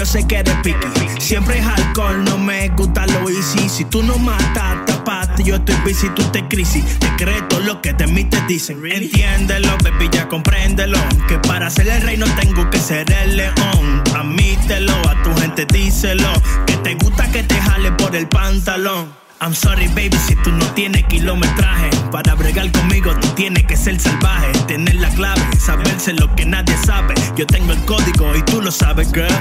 Yo 0.00 0.06
sé 0.06 0.26
que 0.26 0.36
eres 0.36 0.56
picky. 0.62 0.88
Siempre 1.18 1.58
es 1.58 1.66
alcohol, 1.66 2.24
no 2.24 2.38
me 2.38 2.70
gusta 2.70 3.06
lo 3.06 3.28
easy. 3.28 3.68
Si 3.68 3.84
tú 3.84 4.02
no 4.02 4.16
matas, 4.16 4.86
tapaste, 4.86 5.44
yo 5.44 5.56
estoy 5.56 5.74
busy, 5.84 6.08
tú 6.16 6.22
te 6.32 6.48
crisis. 6.48 6.82
Te 6.98 7.06
crees 7.18 7.46
todo 7.50 7.60
lo 7.60 7.82
que 7.82 7.92
de 7.92 8.06
mí 8.06 8.24
te 8.24 8.40
dicen. 8.48 8.80
Entiéndelo, 8.82 9.76
baby, 9.84 10.08
ya 10.10 10.26
compréndelo. 10.26 10.96
Que 11.28 11.36
para 11.40 11.68
ser 11.68 11.86
el 11.88 12.00
rey 12.00 12.16
no 12.16 12.24
tengo 12.36 12.70
que 12.70 12.78
ser 12.78 13.12
el 13.12 13.36
león. 13.36 14.02
Admítelo, 14.16 14.94
a 15.06 15.22
tu 15.22 15.38
gente 15.38 15.66
díselo. 15.66 16.32
Que 16.66 16.78
te 16.78 16.94
gusta 16.94 17.30
que 17.30 17.42
te 17.42 17.56
jale 17.56 17.92
por 17.92 18.16
el 18.16 18.26
pantalón. 18.26 19.12
I'm 19.42 19.54
sorry, 19.54 19.88
baby, 19.88 20.16
si 20.28 20.36
tú 20.36 20.50
no 20.52 20.66
tienes 20.74 21.04
kilometraje. 21.06 21.88
Para 22.12 22.34
bregar 22.34 22.70
conmigo, 22.72 23.10
tú 23.20 23.28
tienes 23.28 23.64
que 23.64 23.74
ser 23.74 23.98
salvaje. 23.98 24.52
Tener 24.66 24.96
la 24.96 25.08
clave, 25.08 25.40
saberse 25.58 26.12
lo 26.12 26.34
que 26.36 26.44
nadie 26.44 26.76
sabe. 26.84 27.14
Yo 27.36 27.46
tengo 27.46 27.72
el 27.72 27.82
código 27.86 28.36
y 28.36 28.42
tú 28.42 28.60
lo 28.60 28.70
sabes, 28.70 29.10
girl. 29.12 29.32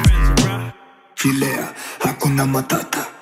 Chilea, 1.16 1.74
Hakuna 2.02 2.46
Matata. 2.46 3.19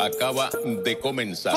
Acaba 0.00 0.50
de 0.64 0.98
comenzar. 0.98 1.54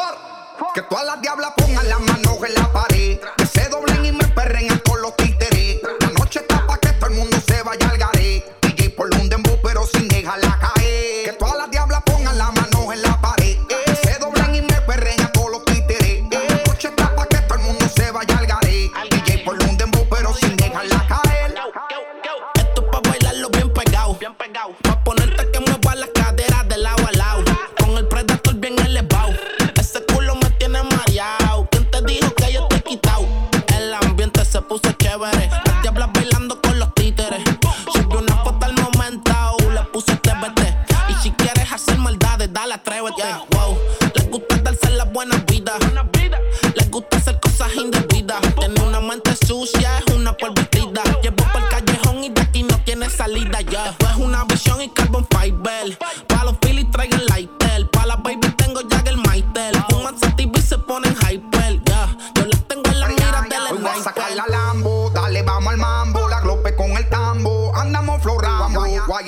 Que 0.76 0.82
todas 0.84 1.06
las 1.06 1.22
diablas 1.22 1.54
pongan 1.58 1.90
las 1.90 2.00
manos 2.00 2.38
en 2.48 2.54
la 2.54 2.72
pared. 2.72 3.20
Que 3.38 3.46
se 3.46 3.68
doblen 3.70 4.06
y 4.06 4.12
me 4.12 4.28
perren 4.28 4.72
a 4.72 4.78
todos 4.80 5.02
los 5.02 5.16
títeres. 5.16 5.82
La 6.00 6.08
noche 6.10 6.40
está 6.40 6.66
pa' 6.68 6.78
que 6.80 6.90
todo 6.94 7.10
el 7.10 7.16
mundo 7.16 7.38
se 7.46 7.62
vaya 7.64 7.90
al 7.90 7.98
garé. 7.98 8.44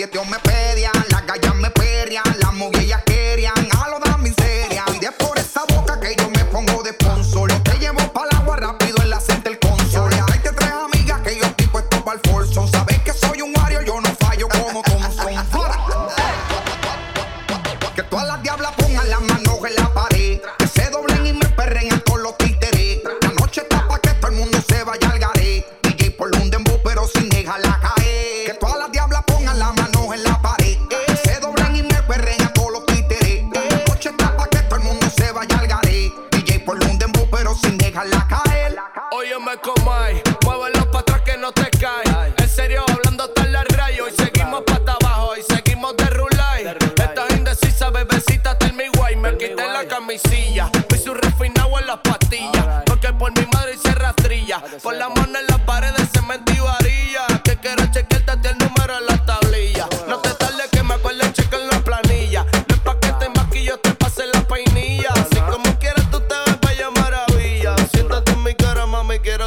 Galleteos 0.04 0.28
me 0.28 0.38
pedían, 0.40 0.43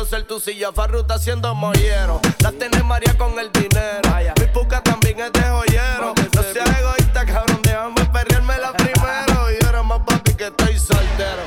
ser 0.06 0.24
tu 0.24 0.40
silla. 0.40 0.72
Farruta 0.72 1.14
haciendo 1.14 1.54
mollero. 1.54 2.20
La 2.40 2.52
tiene 2.52 2.82
María 2.82 3.16
con 3.18 3.38
el 3.38 3.50
dinero. 3.52 4.08
Mi 4.40 4.46
puca 4.46 4.82
también 4.82 5.20
es 5.20 5.32
de 5.32 5.42
joyero. 5.42 6.14
No 6.34 6.42
seas 6.42 6.78
egoísta, 6.78 7.26
cabrón, 7.26 7.60
déjame 7.62 8.04
perreármela 8.06 8.72
primero. 8.76 9.50
Y 9.50 9.64
ahora 9.64 9.82
más 9.82 10.00
papi 10.06 10.34
que 10.34 10.46
estoy 10.46 10.78
soltero. 10.78 11.42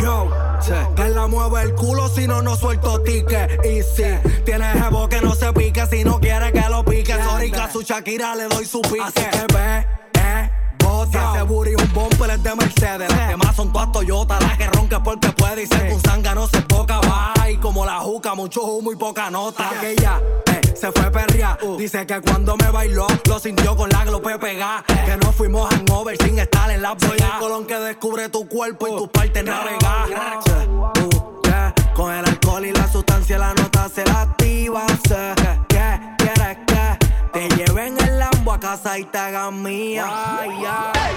Yo, 0.00 0.30
que 0.94 1.08
la 1.08 1.26
mueve 1.26 1.62
el 1.62 1.74
culo 1.74 2.08
si 2.08 2.26
no, 2.26 2.42
no 2.42 2.56
suelto 2.56 3.00
ticket. 3.02 3.64
Y 3.64 3.82
si 3.82 4.42
tienes 4.44 4.72
jevo 4.82 5.08
que 5.08 5.20
no 5.20 5.34
se 5.34 5.52
pique, 5.52 5.86
si 5.86 6.04
no 6.04 6.20
quiere 6.20 6.52
que 6.52 6.68
lo 6.68 6.84
pique. 6.84 7.14
Sorry, 7.14 7.50
que 7.50 7.60
a 7.60 7.70
su 7.70 7.82
Shakira 7.82 8.34
le 8.34 8.48
doy 8.48 8.66
su 8.66 8.82
pique. 8.82 9.00
Así 9.02 9.22
que 9.30 9.54
ve, 9.54 9.86
eh, 10.20 10.50
bota. 10.94 11.32
Ese 11.34 11.42
booty 11.42 11.74
un 11.74 11.92
bumper 11.92 12.30
es 12.30 12.42
de 12.42 12.54
Mercedes. 12.54 13.08
Las 13.10 13.28
demás 13.28 13.56
son 13.56 13.72
todas 13.72 13.92
Toyota. 13.92 14.38
La 14.40 14.56
que 14.56 14.66
ronca 14.68 15.02
porque 15.02 15.28
puede 15.32 15.62
y 15.62 15.66
ser 15.66 15.92
un 15.92 16.00
zanga 16.00 16.34
no 16.34 16.46
se 16.46 16.60
poca. 16.62 17.00
Va 17.00 17.50
y 17.50 17.56
como 17.56 17.84
la 17.84 17.98
juca, 18.00 18.34
mucho 18.34 18.62
humo 18.62 18.92
y 18.92 18.96
poca 18.96 19.30
nota. 19.30 19.70
Aquella, 19.70 20.20
eh, 20.46 20.60
se 20.74 20.92
fue 20.92 21.10
perria. 21.10 21.58
Dice 21.78 22.06
que 22.06 22.20
cuando 22.20 22.56
me 22.56 22.70
bailó, 22.70 23.06
lo 23.28 23.38
sintió 23.38 23.76
con 23.76 23.90
la 23.90 24.04
glope 24.04 24.38
pegada. 24.38 24.84
Que 25.06 25.16
no 25.16 25.32
fuimos 25.32 25.68
hangover 25.72 26.16
sin 26.22 26.38
estar 26.38 26.70
en 26.70 26.82
la 26.82 26.94
Soy 26.98 27.18
el 27.18 27.38
colón 27.38 27.66
que 27.66 27.78
descubre 27.78 28.28
tu 28.28 28.48
cuerpo 28.48 28.88
y 28.88 28.96
tus 28.96 29.08
partes 29.08 29.44
navegadas. 29.44 30.44
Uh, 30.68 31.42
yeah. 31.44 31.74
Con 31.94 32.12
el 32.12 32.24
alcohol 32.24 32.64
y 32.64 32.72
la 32.72 32.90
sustancia, 32.90 33.38
la 33.38 33.52
nota 33.54 33.88
se 33.88 34.04
la 34.04 34.22
activa. 34.22 34.86
Que 35.68 36.00
quieres 36.18 36.58
que 36.66 36.73
te 37.34 37.48
lleven 37.56 38.00
el 38.00 38.18
Lambo 38.20 38.52
a 38.52 38.60
casa 38.60 38.96
y 38.96 39.04
te 39.04 39.18
hagan 39.18 39.60
mía. 39.60 40.06
Ay, 40.08 40.50
ay. 40.50 41.14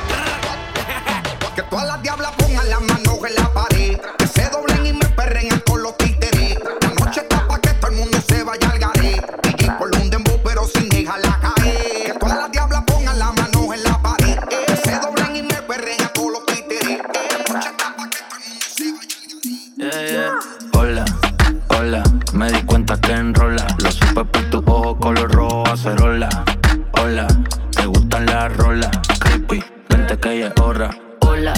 Que 1.55 1.61
todas 1.61 1.85
las 1.85 2.01
diablas 2.01 2.31
pongan 2.37 2.69
las 2.69 2.81
manos 2.81 3.19
en 3.29 3.35
la 3.35 3.53
pared. 3.53 3.99
Que 4.17 4.27
se 4.27 4.49
doblen 4.49 4.85
y 4.87 4.93
me 4.93 5.05
perren 5.09 5.47
con 5.67 5.83
los 5.83 5.95
títeres. 5.97 6.57
La 6.81 7.05
noche 7.05 7.21
está 7.21 7.47
pa' 7.47 7.59
que 7.61 7.69
todo 7.75 7.91
el 7.91 7.97
mundo 7.97 8.17
se 8.27 8.43
vaya 8.43 8.69
al 8.69 8.79
garé. 8.79 9.21
DJ 9.43 9.71
por 9.77 9.95
un 9.95 10.09
dembow, 10.09 10.41
pero 10.43 10.65
sin 10.65 10.89
dejarla 10.89 11.39
caer. 11.39 12.05
Que 12.05 12.13
todas 12.19 12.37
las 12.37 12.51
diablas 12.51 12.83
pongan 12.87 13.19
las 13.19 13.33
manos 13.35 13.75
en 13.75 13.83
la 13.83 14.01
pared. 14.01 14.39
Que 14.49 14.75
se 14.75 14.99
doblen 14.99 15.35
y 15.35 15.43
me 15.43 15.61
perren 15.61 15.97
con 16.15 16.33
los 16.33 16.45
títeres. 16.47 16.97
La 16.97 17.53
noche 17.53 17.69
está 17.69 17.95
pa' 17.95 18.09
que 18.09 18.17
todo 18.17 18.39
el 18.39 18.49
mundo 18.49 18.65
se 18.75 18.91
vaya 18.91 19.07
Yeah, 19.77 20.11
yeah. 20.11 20.39
Hola, 20.73 21.05
hola, 21.69 22.03
me 22.33 22.51
di 22.51 22.61
cuenta 22.63 22.99
que 22.99 23.11
enrola. 23.11 23.67
Lo 23.77 23.91
supe 23.91 24.25
por 24.25 24.49
tu 24.49 24.63
ojo 24.65 25.06
color 25.95 26.19
rojo 26.19 26.27
acerola. 26.27 26.29
Hola, 27.01 27.27
te 27.71 27.85
gustan 27.85 28.25
las 28.25 28.57
rolas. 28.57 28.91
Creepy, 29.19 29.63
vente 29.89 30.17
que 30.19 30.39
ya 30.39 30.47
es 30.47 30.61
hora. 30.61 30.89
Hola, 31.21 31.53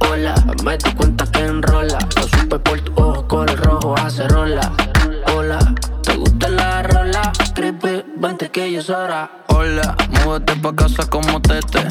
hola, 0.00 0.34
me 0.64 0.76
di 0.76 0.92
cuenta 0.92 1.24
que 1.30 1.44
enrola. 1.44 1.98
Lo 2.16 2.22
supe 2.22 2.58
por 2.58 2.80
tu 2.80 2.92
ojo 2.96 3.28
color 3.28 3.60
rojo 3.60 3.94
hace 3.98 4.26
rola. 4.28 4.72
Hola, 5.34 5.58
¿te 6.02 6.16
gusta 6.16 6.48
la 6.48 6.82
rola? 6.82 7.32
Creepy, 7.54 8.04
vente 8.16 8.50
que 8.50 8.72
ya 8.72 8.80
es 8.80 8.90
hora. 8.90 9.30
Hola, 9.48 9.96
múdate 10.24 10.56
pa' 10.56 10.74
casa 10.74 11.08
como 11.08 11.40
tete. 11.40 11.86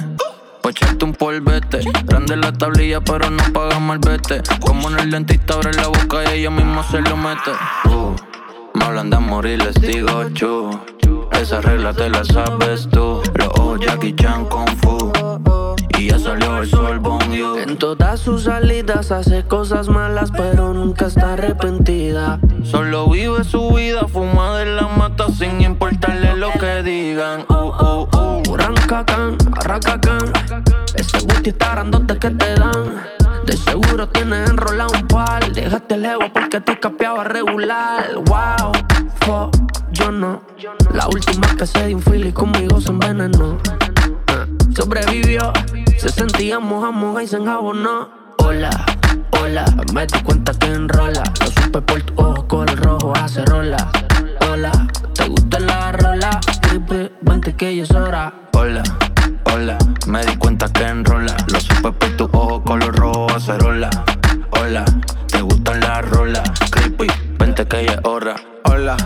Pa' 0.62 0.70
echarte 0.70 1.06
un 1.06 1.14
polvete. 1.14 1.80
Grande 2.06 2.36
la 2.36 2.52
tablilla, 2.52 3.00
pero 3.02 3.30
no 3.30 3.44
paga 3.54 3.80
mal 3.80 4.00
vete. 4.00 4.42
Como 4.60 4.90
en 4.90 5.00
el 5.00 5.12
dentista 5.12 5.54
abre 5.54 5.74
la 5.74 5.88
boca 5.88 6.24
y 6.24 6.40
ella 6.40 6.50
misma 6.50 6.84
se 6.84 7.02
lo 7.02 7.16
mete. 7.16 7.52
Uh, 7.86 8.16
me 8.74 8.86
hablan 8.86 9.10
de 9.10 9.18
y 9.54 9.58
les 9.58 9.76
digo 9.76 10.30
chu. 10.34 10.99
Esa 11.40 11.62
regla 11.62 11.94
te 11.94 12.10
la 12.10 12.26
sabes 12.26 12.90
tú. 12.90 13.22
Los 13.36 13.48
ojos 13.60 13.80
Jackie 13.80 14.14
Chan 14.14 14.46
Kung 14.46 14.68
Fu. 14.82 15.12
Y 15.98 16.10
ya 16.10 16.20
salió 16.20 16.58
el 16.58 16.70
sol, 16.70 17.00
bon 17.00 17.32
you. 17.32 17.58
En 17.58 17.78
todas 17.78 18.20
sus 18.20 18.44
salidas 18.44 19.12
hace 19.12 19.44
cosas 19.46 19.88
malas, 19.88 20.32
pero 20.32 20.74
nunca 20.74 21.06
está 21.06 21.34
arrepentida. 21.34 22.40
Solo 22.64 23.10
vive 23.10 23.46
su 23.46 23.72
vida, 23.72 24.06
fuma 24.08 24.58
de 24.58 24.66
la 24.66 24.90
mata 24.90 25.28
sin 25.30 25.62
importarle 25.62 26.36
lo 26.36 26.52
que 26.52 26.84
digan. 26.84 27.46
Uh, 27.48 27.54
uh, 27.54 28.18
uh. 28.18 28.58
Rancacan, 28.58 29.38
arracacan. 29.62 30.34
Ese 30.94 31.20
booty 31.20 31.52
está 31.52 31.72
grandote 31.72 32.18
que 32.18 32.32
te 32.32 32.56
dan. 32.56 33.19
Seguro 33.70 34.10
tienes 34.10 34.50
enrolado 34.50 34.92
un 35.00 35.08
par. 35.08 35.52
Déjate 35.54 35.94
el 35.94 36.06
ego 36.06 36.22
porque 36.34 36.60
te 36.60 36.80
capeaba 36.80 37.24
regular. 37.24 38.16
Wow, 38.16 38.72
fo, 39.22 39.52
yo 39.92 40.12
no. 40.12 40.42
La 40.92 41.08
última 41.08 41.48
que 41.56 41.68
se 41.68 41.86
dio 41.86 41.98
un 41.98 42.02
fili 42.02 42.32
conmigo 42.32 42.82
se 42.82 42.90
envenenó. 42.90 43.60
Ah, 44.28 44.48
Sobrevivió, 44.76 45.54
se 46.00 46.10
sentía 46.10 46.60
moja, 46.60 46.90
moja 46.90 47.22
y 47.22 47.28
se 47.28 47.38
enjabonó. 47.38 48.10
Hola, 48.40 48.72
hola, 49.40 49.66
me 49.94 50.08
di 50.08 50.20
cuenta 50.24 50.52
que 50.54 50.66
enrola. 50.66 51.22
Lo 51.40 51.48
supe 51.48 51.82
por 51.82 52.02
tu 52.02 52.14
ojo 52.16 52.48
color 52.48 52.80
rojo 52.80 53.14
hace 53.18 53.46
rola. 53.46 53.78
Hola, 54.52 54.72
¿te 55.14 55.28
gusta 55.28 55.60
la 55.60 55.92
rola? 55.92 56.40
Creepy, 56.62 57.12
vente 57.22 57.56
que 57.56 57.76
ya 57.76 57.84
es 57.84 57.92
hora. 57.92 58.34
Hola, 58.54 58.82
hola, 59.54 59.78
me 60.08 60.26
di 60.26 60.36
cuenta 60.38 60.68
que 60.74 60.86
enrola. 60.88 61.36
Lo 61.52 61.60
supe 61.60 61.92
por 61.92 62.10
tu 62.18 62.24
ojo 62.34 62.64
color 62.64 62.96
rojo 63.40 63.52
acerola. 63.52 63.90
Hola, 64.52 64.86
te 65.28 65.42
gustan 65.42 65.80
las 65.80 66.10
rolas. 66.10 66.50
Creepy, 66.72 67.08
vente 67.38 67.66
que 67.66 67.86
ya 67.86 67.94
es 67.94 68.00
hora. 68.04 68.36
Hola, 68.66 68.98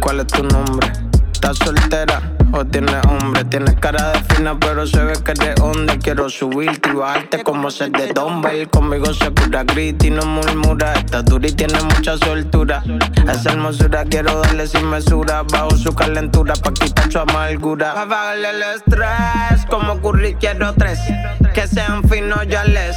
¿cuál 0.00 0.20
es 0.20 0.26
tu 0.26 0.42
nombre? 0.44 0.90
¿Estás 1.32 1.58
soltera 1.58 2.20
o 2.52 2.64
tienes 2.64 3.04
hombre? 3.06 3.44
Tienes 3.44 3.74
cara 3.76 4.12
de 4.12 4.34
fina, 4.34 4.56
pero 4.60 4.86
se 4.86 5.02
ve 5.02 5.14
que 5.24 5.32
eres 5.32 5.60
onda. 5.60 5.98
Quiero 5.98 6.28
subirte 6.30 6.90
y 6.90 6.92
bajarte 6.92 7.42
como 7.42 7.70
ser 7.70 7.90
de 7.90 8.12
Dumbbell. 8.12 8.68
Conmigo 8.70 9.12
se 9.12 9.30
cura 9.32 9.64
y 9.74 10.10
no 10.10 10.24
murmura. 10.24 10.92
Está 10.94 11.22
dura 11.22 11.48
y 11.48 11.52
tiene 11.52 11.80
mucha 11.82 12.16
soltura. 12.18 12.84
Esa 13.28 13.52
hermosura 13.52 14.04
quiero 14.04 14.40
darle 14.40 14.66
sin 14.68 14.88
mesura. 14.88 15.42
Bajo 15.42 15.76
su 15.76 15.92
calentura 15.94 16.54
pa' 16.54 16.72
quitar 16.74 17.10
su 17.10 17.18
amargura. 17.18 17.94
Pa' 17.94 18.04
bajarle 18.04 18.50
el 18.50 18.62
estrés, 18.62 19.66
como 19.68 20.00
curry 20.00 20.34
quiero 20.34 20.72
tres. 20.74 21.00
Que 21.54 21.66
sean 21.66 22.04
finos 22.08 22.46
ya 22.48 22.64
les. 22.64 22.96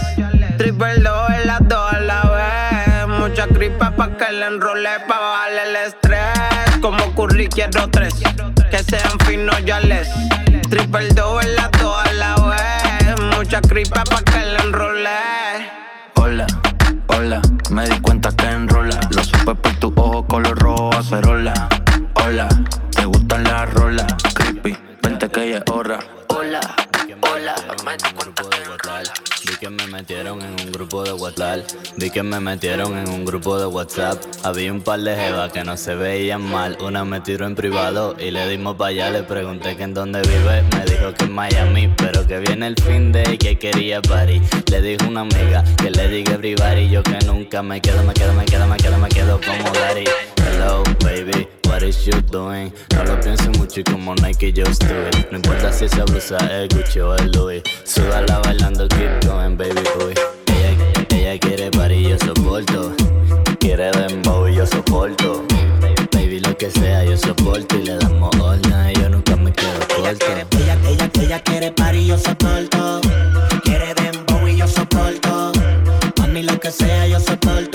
Triple 0.58 0.96
dos 1.00 1.30
en 1.32 1.48
las 1.48 1.68
dos 1.68 1.94
a 1.94 2.00
la 2.00 2.22
vez. 2.24 3.08
Mucha 3.20 3.46
gripa 3.48 3.92
pa' 3.92 4.16
que 4.18 4.32
le 4.32 4.46
enrole 4.46 4.90
pa' 5.08 5.20
bajarle 5.20 5.64
el 5.64 5.76
estrés. 5.88 6.78
Como 6.82 7.14
curry 7.14 7.50
quiero 7.50 7.90
tres. 7.90 8.14
Que 8.72 8.84
sean 8.84 9.20
finos 9.26 9.64
ya 9.66 9.80
les. 9.82 10.08
Triple 10.70 11.10
dos 11.10 11.44
en 11.44 11.56
las 11.56 11.72
dos 11.72 11.96
a 11.98 12.14
la 12.14 12.36
vez. 12.36 13.22
Mucha 13.36 13.60
gripa 13.62 14.04
pa' 14.06 14.22
que 14.22 14.46
le 14.46 14.58
enrole. 14.64 15.10
Hola, 16.16 16.48
hola, 17.08 17.42
me 17.70 17.90
di 17.90 18.00
cuenta 18.00 18.30
que 18.32 18.46
enrola. 18.46 19.00
Lo 19.12 19.24
supe 19.24 19.56
por 19.56 19.76
tu 19.76 19.94
ojo 19.98 20.26
color 20.26 20.58
rojo 20.58 20.92
acerola. 20.98 21.68
Hola, 22.16 22.48
te 22.92 23.06
gustan 23.06 23.44
las 23.44 23.74
rolas. 23.74 24.14
Creepy, 24.34 24.78
vente 25.02 25.30
que 25.30 25.52
ya 25.52 25.58
es 25.58 25.64
hora. 25.70 26.00
Hola, 26.30 26.62
hola, 27.22 27.56
me 27.84 27.98
di 27.98 28.14
cuenta 28.14 28.55
que 29.66 29.72
me 29.72 29.88
metieron 29.88 30.44
en 30.44 30.52
un 30.64 30.72
grupo 30.72 31.02
de 31.02 31.14
WhatsApp. 31.14 31.66
Vi 31.98 32.12
que 32.12 32.22
me 32.22 32.40
metieron 32.40 32.96
en 33.00 33.10
un 33.10 33.26
grupo 33.26 33.58
de 33.58 33.66
WhatsApp. 33.66 34.24
Había 34.44 34.72
un 34.72 34.82
par 34.82 35.00
de 35.00 35.16
jevas 35.16 35.52
que 35.52 35.64
no 35.64 35.76
se 35.76 35.96
veían 35.96 36.44
mal. 36.44 36.78
Una 36.82 37.04
me 37.04 37.20
tiró 37.22 37.48
en 37.48 37.56
privado 37.56 38.16
y 38.20 38.30
le 38.30 38.48
dimos 38.48 38.76
para 38.76 38.90
allá. 38.90 39.10
Le 39.10 39.24
pregunté 39.24 39.76
que 39.76 39.82
en 39.82 39.96
dónde 39.96 40.22
vive. 40.22 40.62
Me 40.78 40.86
dijo 40.86 41.12
que 41.16 41.24
en 41.24 41.32
Miami, 41.32 41.92
pero 41.98 42.28
que 42.28 42.38
viene 42.42 42.68
el 42.68 42.76
fin 42.76 43.12
de 43.12 43.24
y 43.34 43.38
que 43.40 43.58
quería 43.58 44.04
party. 44.04 44.40
Le 44.70 44.82
dijo 44.84 45.08
una 45.08 45.22
amiga 45.22 45.64
que 45.78 45.90
le 45.90 46.10
diga 46.10 46.34
everybody. 46.34 46.88
Yo 46.88 47.02
que 47.02 47.18
nunca 47.26 47.64
me 47.64 47.82
quedo, 47.82 48.04
me 48.04 48.14
quedo, 48.14 48.34
me 48.34 48.46
quedo, 48.46 48.68
me 48.68 48.78
quedo, 48.78 48.98
me 49.00 49.10
quedo 49.10 49.42
como 49.42 49.74
Daddy. 49.74 50.25
Hello, 50.58 50.84
baby, 51.02 51.50
what 51.66 51.84
is 51.84 52.08
you 52.08 52.14
doing? 52.32 52.72
No 52.94 53.04
lo 53.04 53.20
pienso 53.20 53.52
mucho 53.60 53.82
y 53.82 53.84
como 53.84 54.16
Nike 54.16 54.54
do 54.54 54.62
it. 54.62 55.30
No 55.30 55.36
importa 55.36 55.70
si 55.74 55.84
esa 55.84 56.06
blusa 56.06 56.38
es 56.50 56.70
Gucci 56.74 57.02
o 57.02 57.14
el 57.14 57.30
Louis. 57.34 57.62
Súbala 57.84 58.40
bailando, 58.40 58.88
keep 58.88 59.28
going, 59.28 59.58
baby, 59.58 59.84
uy. 60.00 60.14
Ella, 60.48 60.72
ella 61.10 61.40
quiere 61.40 61.70
party, 61.72 62.04
yo 62.08 62.18
soporto. 62.20 62.94
Quiere 63.60 63.92
dembow 63.92 64.48
y 64.48 64.56
yo 64.56 64.66
soporto. 64.66 65.44
Baby, 66.14 66.40
lo 66.40 66.56
que 66.56 66.72
sea, 66.72 67.04
yo 67.04 67.18
soporto. 67.18 67.78
Y 67.78 67.84
le 67.84 67.98
damos 67.98 68.34
night, 68.70 68.98
yo 68.98 69.10
nunca 69.10 69.36
me 69.36 69.52
quedo 69.52 69.80
corto. 69.94 70.26
Ella, 70.58 70.78
ella, 70.88 71.12
ella 71.20 71.40
quiere 71.44 71.72
party, 71.74 72.08
yo 72.08 72.18
soporto. 72.18 73.02
Quiere 73.66 73.94
dembow 73.94 74.48
y 74.48 74.56
yo 74.56 74.68
soporto. 74.70 75.52
Mami, 76.18 76.44
lo 76.44 76.58
que 76.62 76.72
sea, 76.72 77.08
yo 77.08 77.20
soporto. 77.20 77.75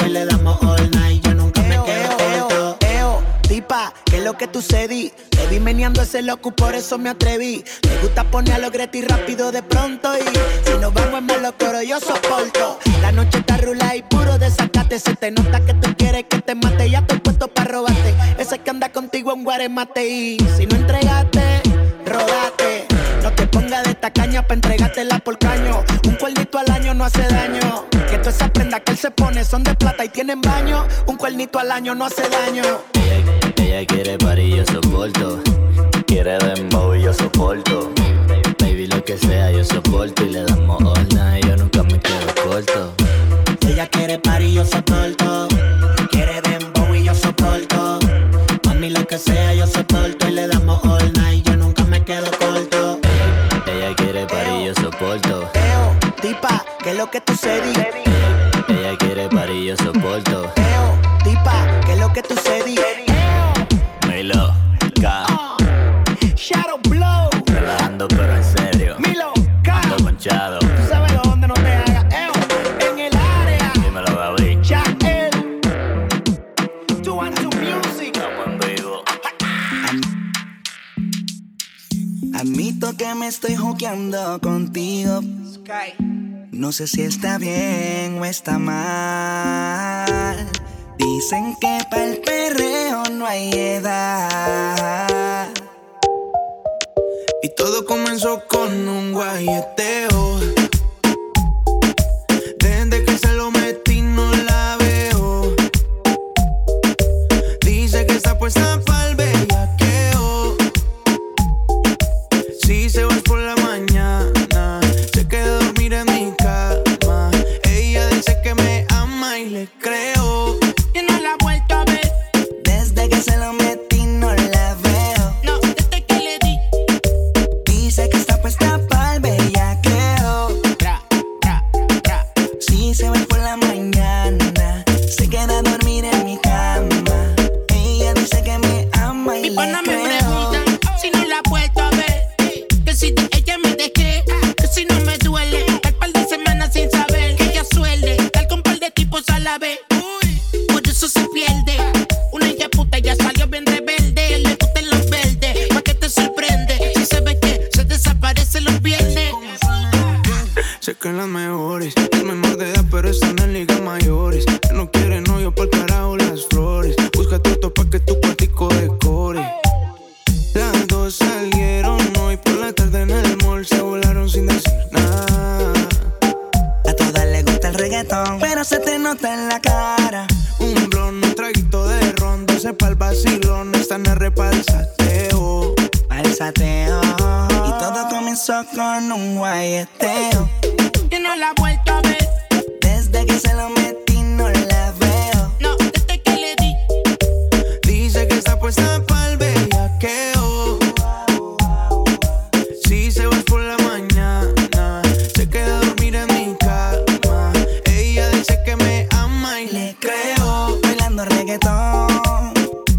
Lo 4.21 4.37
que 4.37 4.47
tú 4.47 4.63
cedí? 4.63 5.13
Te 5.31 5.47
vi 5.47 5.61
meneando 5.61 6.03
ese 6.03 6.23
loco, 6.23 6.51
por 6.51 6.75
eso 6.75 6.99
me 6.99 7.11
atreví. 7.11 7.65
Me 7.89 7.97
gusta 7.99 8.25
poner 8.25 8.55
a 8.55 8.59
los 8.59 8.71
Greti 8.71 9.03
rápido 9.03 9.53
de 9.53 9.63
pronto. 9.63 10.17
Y 10.17 10.23
si 10.69 10.79
nos 10.79 10.93
vamos 10.93 11.19
en 11.19 11.27
malo 11.27 11.55
coro, 11.59 11.83
yo 11.83 11.99
soporto. 12.01 12.79
La 13.01 13.13
noche 13.13 13.39
está 13.39 13.57
rula 13.57 13.97
y 13.97 14.03
puro 14.03 14.39
desacate. 14.39 14.99
Se 14.99 15.15
te 15.17 15.31
nota 15.31 15.65
que 15.65 15.75
tú 15.75 15.95
quieres 15.97 16.25
que 16.29 16.41
te 16.41 16.55
mate. 16.55 16.91
Ya 16.91 16.99
estoy 17.01 17.19
puesto 17.19 17.49
para 17.49 17.71
robarte. 17.71 18.15
Ese 18.39 18.59
que 18.59 18.71
anda 18.71 18.91
contigo 18.91 19.33
en 19.33 19.45
guaremate. 19.45 20.09
Y 20.09 20.39
si 20.57 20.67
no 20.67 20.77
entregaste, 20.77 21.63
rodate. 22.05 22.87
No 23.31 23.37
te 23.37 23.47
pongas 23.47 23.85
de 23.85 23.95
tacaña 23.95 24.43
pa' 24.43 24.55
entregártela 24.55 25.19
por 25.21 25.39
caño. 25.39 25.85
Un 26.05 26.15
cuernito 26.17 26.59
al 26.59 26.69
año 26.71 26.95
no 26.95 27.05
hace 27.05 27.23
daño. 27.23 27.87
Que 28.11 28.19
toda 28.19 28.31
esa 28.31 28.53
prenda 28.53 28.81
que 28.81 28.93
él 28.93 28.99
se 28.99 29.11
pone 29.13 29.45
son 29.45 29.63
de 29.63 29.75
plata 29.75 30.05
y 30.05 30.09
tienen 30.09 30.41
baño. 30.41 30.85
Un 31.07 31.17
cuernito 31.17 31.61
al 31.61 31.71
año 31.71 31.95
no 31.95 32.07
hace 32.07 32.23
daño. 32.29 32.63
Ella 33.57 33.87
quiere 33.87 34.19
party, 34.19 34.57
yo 34.57 34.65
soporto. 34.67 35.41
Quiere 36.07 36.39
dembow 36.39 36.95
y 36.95 37.03
yo 37.03 37.13
soporto. 37.15 37.93
Baby, 38.59 38.89
lo 38.89 39.05
que 39.05 39.17
sea, 39.17 39.53
yo 39.53 39.65
soporto. 39.65 40.25
Y 40.25 40.31
le 40.31 40.43
damos 40.43 40.83
all 40.83 41.09
night, 41.15 41.47
yo 41.47 41.57
nunca 41.57 41.85
me 41.85 42.01
quedo 42.01 42.35
corto. 42.45 42.95
Ella 43.69 43.87
quiere 43.87 44.19
party, 44.19 44.55
yo 44.55 44.65
soporto. 44.65 45.47
Quiere 46.11 46.41
dembow 46.43 46.95
y 46.95 47.05
yo 47.05 47.15
soporto. 47.15 48.01
Mami, 48.65 48.91
lo 48.91 49.07
que 49.07 49.19
sea, 49.19 49.55
yo 49.55 49.69
soporto. 49.69 50.29
Y 50.29 50.33
le 50.33 50.49
No 86.71 86.73
sé 86.73 86.87
si 86.87 87.03
está 87.03 87.37
bien 87.37 88.21
o 88.21 88.25
está 88.25 88.57
mal. 88.61 90.37
Dicen 90.97 91.57
que 91.61 91.81
para 91.91 92.05
el 92.05 92.21
perreo 92.21 93.03
no 93.11 93.27
hay 93.27 93.51
edad. 93.51 95.49
Y 97.43 97.49
todo 97.57 97.85
comenzó 97.85 98.47
con 98.47 98.89
un 98.89 99.13
guayeteo. 99.13 99.80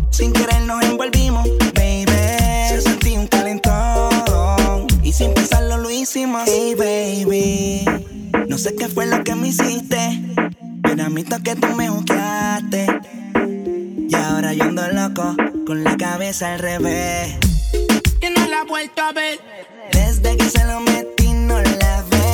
Sin 0.10 0.34
querer 0.34 0.62
nos 0.64 0.84
envolvimos, 0.84 1.47
baby. 1.74 2.06
Se 2.68 2.82
sentí 2.82 3.16
un 3.16 3.26
calentón. 3.28 4.88
Y 5.02 5.14
sin 5.14 5.34
pensarlo 5.34 5.78
lo 5.78 5.89
hicimos. 5.89 6.43
Hey, 6.47 6.76
baby. 6.76 7.86
No 8.49 8.58
sé 8.58 8.76
qué 8.76 8.89
fue 8.89 9.06
lo 9.06 9.24
que 9.24 9.36
me 9.36 9.47
hiciste. 9.47 10.22
Pero 10.84 11.04
admito 11.04 11.38
que 11.41 11.56
tú 11.56 11.68
me 11.78 11.88
juzgaste. 11.88 12.88
Y 14.10 14.16
ahora 14.16 14.54
yo 14.54 14.66
ando 14.66 14.86
loco, 14.89 15.34
con 15.66 15.86
la 15.86 15.95
cabeza 15.95 16.54
al 16.54 16.60
revés. 16.60 17.38
Y 18.22 18.30
no 18.38 18.47
la 18.49 18.64
he 18.64 18.66
vuelto 18.68 19.02
a 19.02 19.14
ver. 19.14 19.39
Desde 19.93 20.36
que 20.36 20.49
se 20.49 20.66
lo 20.66 20.82
metí 20.82 21.32
no 21.32 21.58
la 21.58 22.04
veo. 22.10 22.30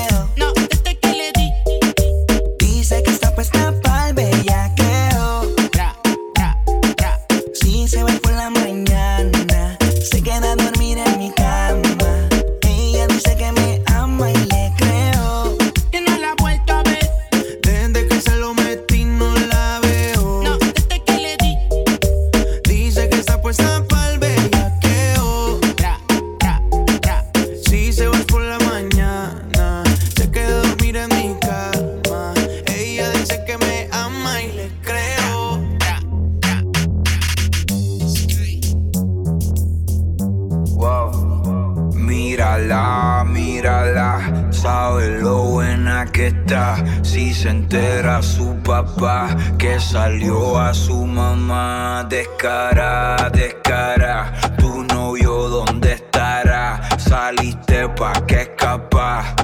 Saliste 57.98 58.00
pa' 58.00 58.26
que 58.26 58.42
escapa. 58.42 59.36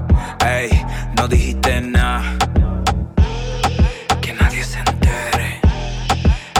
Ey, 0.45 0.69
no 1.17 1.27
dijiste 1.27 1.81
nada. 1.81 2.37
Que 4.21 4.33
nadie 4.33 4.63
se 4.63 4.79
entere. 4.79 5.59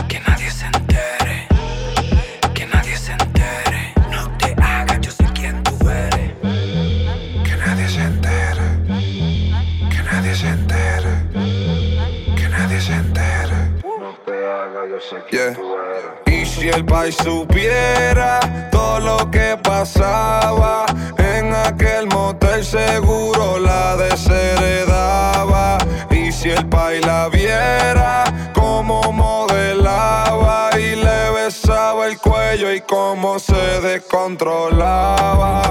Que 0.08 0.20
nadie 0.26 0.50
se 0.50 0.66
entere. 0.66 1.46
Que 2.54 2.66
nadie 2.66 2.96
se 2.96 3.12
entere. 3.12 3.94
No 4.10 4.28
te 4.38 4.54
hagas, 4.62 5.00
yo 5.00 5.10
sé 5.10 5.24
quién 5.34 5.62
tú 5.62 5.88
eres. 5.88 6.32
Que 7.44 7.56
nadie 7.56 7.88
se 7.88 8.02
entere. 8.02 8.66
Que 9.90 10.02
nadie 10.02 10.34
se 10.34 10.48
entere. 10.48 11.12
Que 12.36 12.48
nadie 12.48 12.80
se 12.80 12.92
entere. 12.92 13.24
Yeah. 15.30 15.56
Y 16.26 16.46
si 16.46 16.68
el 16.68 16.84
país 16.84 17.16
supiera 17.16 18.40
todo 18.70 19.00
lo 19.00 19.30
que 19.30 19.56
pasaba 19.62 20.86
aquel 21.64 22.06
motel, 22.06 22.64
seguro 22.64 23.58
la 23.58 23.96
desheredaba. 23.96 25.78
Y 26.10 26.32
si 26.32 26.50
el 26.50 26.66
país 26.68 27.04
la 27.04 27.28
viera, 27.28 28.24
como 28.54 29.12
modelaba 29.12 30.70
y 30.78 30.96
le 30.96 31.30
besaba 31.30 32.06
el 32.06 32.18
cuello 32.18 32.72
y 32.72 32.80
cómo 32.80 33.38
se 33.38 33.80
descontrolaba. 33.80 35.62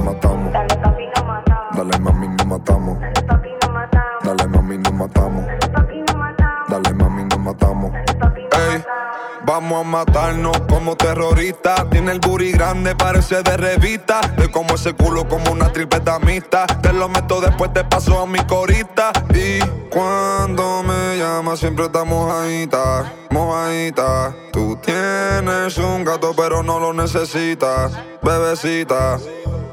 Vamos 9.53 9.85
a 9.85 9.87
matarnos 9.87 10.59
como 10.61 10.97
terroristas. 10.97 11.87
Tiene 11.91 12.13
el 12.13 12.19
booty 12.19 12.53
grande, 12.53 12.95
parece 12.95 13.43
de 13.43 13.55
revista. 13.55 14.19
De 14.35 14.49
como 14.49 14.73
ese 14.73 14.93
culo 14.93 15.27
como 15.27 15.51
una 15.51 15.71
tripleta 15.71 16.17
mixta. 16.17 16.65
Te 16.65 16.91
lo 16.91 17.07
meto 17.07 17.39
después, 17.39 17.71
te 17.71 17.83
paso 17.83 18.19
a 18.19 18.25
mi 18.25 18.39
corita. 18.45 19.11
Y 19.29 19.59
cuando 19.89 20.81
me 20.81 21.19
llamas, 21.19 21.59
siempre 21.59 21.85
estás 21.85 22.03
mojadita, 22.03 23.13
mojadita. 23.29 24.35
Tú 24.51 24.75
tienes 24.77 25.77
un 25.77 26.03
gato, 26.03 26.33
pero 26.35 26.63
no 26.63 26.79
lo 26.79 26.91
necesitas, 26.91 27.91
bebecita. 28.23 29.19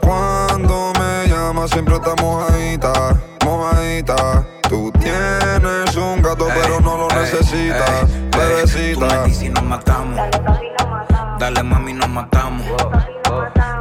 Cuando 0.02 0.92
me 1.00 1.26
llamas, 1.26 1.70
siempre 1.70 1.94
estás 1.94 2.20
mojadita, 2.20 3.18
mojadita. 3.46 4.59
Tú 8.70 9.00
me 9.00 9.24
dices 9.24 9.42
y 9.42 9.48
nos 9.48 9.64
matamos. 9.64 10.20
Dale 11.40 11.62
mami, 11.64 11.92
nos 11.92 12.08
matamos. 12.08 12.66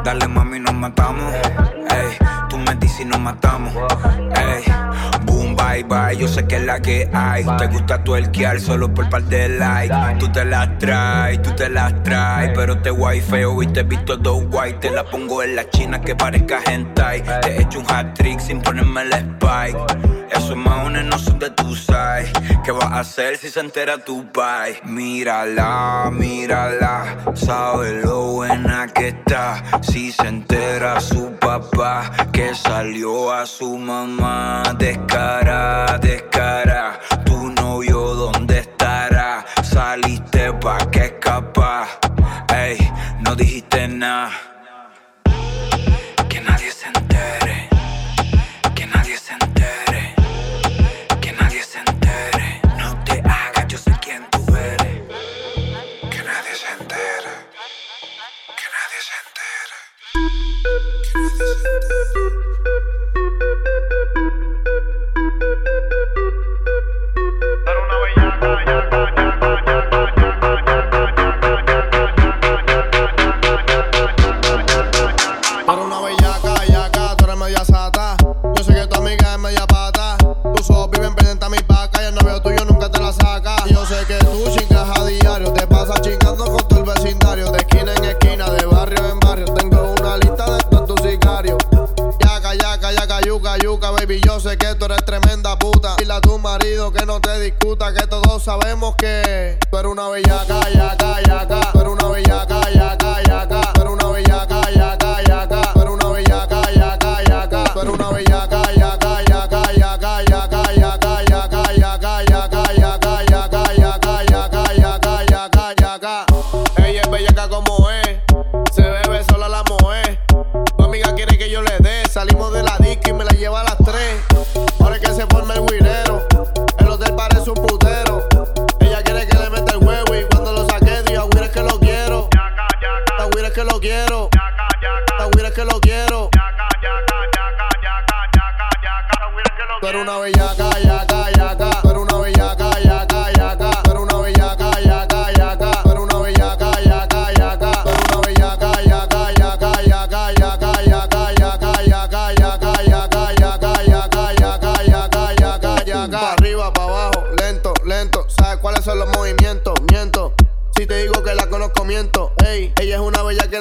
Dale 0.04 0.28
mami, 0.28 0.60
nos 0.60 0.74
matamos. 0.74 1.32
Ey, 1.32 2.18
tú 2.50 2.58
me 2.58 2.74
dices 2.76 3.02
y 3.02 3.06
nos 3.06 3.20
matamos. 3.20 3.72
Ey, 4.36 4.64
boom, 5.26 5.56
bye 5.56 5.84
bye. 5.84 6.18
Yo 6.18 6.28
sé 6.28 6.48
que 6.48 6.56
es 6.56 6.64
la 6.64 6.82
que 6.82 7.08
hay. 7.14 7.46
Te 7.60 7.68
gusta 7.68 8.04
tuerquear 8.04 8.60
solo 8.60 8.92
por 8.92 9.08
par 9.10 9.24
de 9.26 9.50
like. 9.50 9.94
Tú 10.20 10.32
te 10.32 10.44
la 10.44 10.76
traes, 10.80 11.40
tú 11.44 11.52
te 11.52 11.70
la 11.70 11.94
traes. 12.02 12.52
Pero 12.56 12.80
te 12.80 12.90
guay 12.90 13.22
feo 13.22 13.62
y 13.62 13.68
te 13.68 13.82
he 13.82 13.84
visto 13.84 14.18
dos 14.18 14.44
guay. 14.46 14.74
Te 14.80 14.90
la 14.90 15.04
pongo 15.04 15.44
en 15.44 15.56
la 15.56 15.70
china 15.70 16.02
que 16.02 16.16
parezca 16.16 16.62
hentai. 16.66 17.22
Te 17.42 17.58
he 17.58 17.62
hecho 17.62 17.80
un 17.80 17.86
hat 17.92 18.16
trick 18.16 18.40
sin 18.40 18.60
ponerme 18.60 19.04
el 19.04 19.14
spike. 19.14 20.10
Esos 20.50 20.64
maones 20.64 21.06
no 21.06 21.20
son 21.20 21.38
de 21.38 21.52
tu 21.52 21.76
side. 21.76 22.34
¿Qué 22.66 22.72
vas 22.72 22.92
a 22.92 23.02
hacer 23.02 23.38
si 23.38 23.52
se 23.52 23.60
entera 23.60 24.04
tu 24.04 24.26
pai? 24.32 24.80
Mírala, 24.84 26.10
mírala, 26.12 27.24
sabe 27.36 28.02
lo 28.02 28.32
buena 28.32 28.88
que 28.88 29.10
está. 29.10 29.64
Si 29.84 30.12
se 30.12 30.28
entera 30.28 31.00
su 31.02 31.34
papá 31.34 32.10
que 32.34 32.56
salió 32.56 33.32
a 33.32 33.46
su 33.46 33.78
mamá, 33.78 34.64
descara, 34.80 36.00
descara. 36.02 37.00
Tu 37.24 37.52
novio, 37.52 38.16
¿dónde 38.16 38.58
estará? 38.58 39.46
Saliste 39.62 40.52
pa' 40.54 40.90
que 40.90 41.06
escapa. 41.06 41.88
Ey, 42.52 42.76
no 43.20 43.36
dijiste 43.36 43.88
nada. 43.88 44.32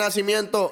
Nacimiento. 0.08 0.67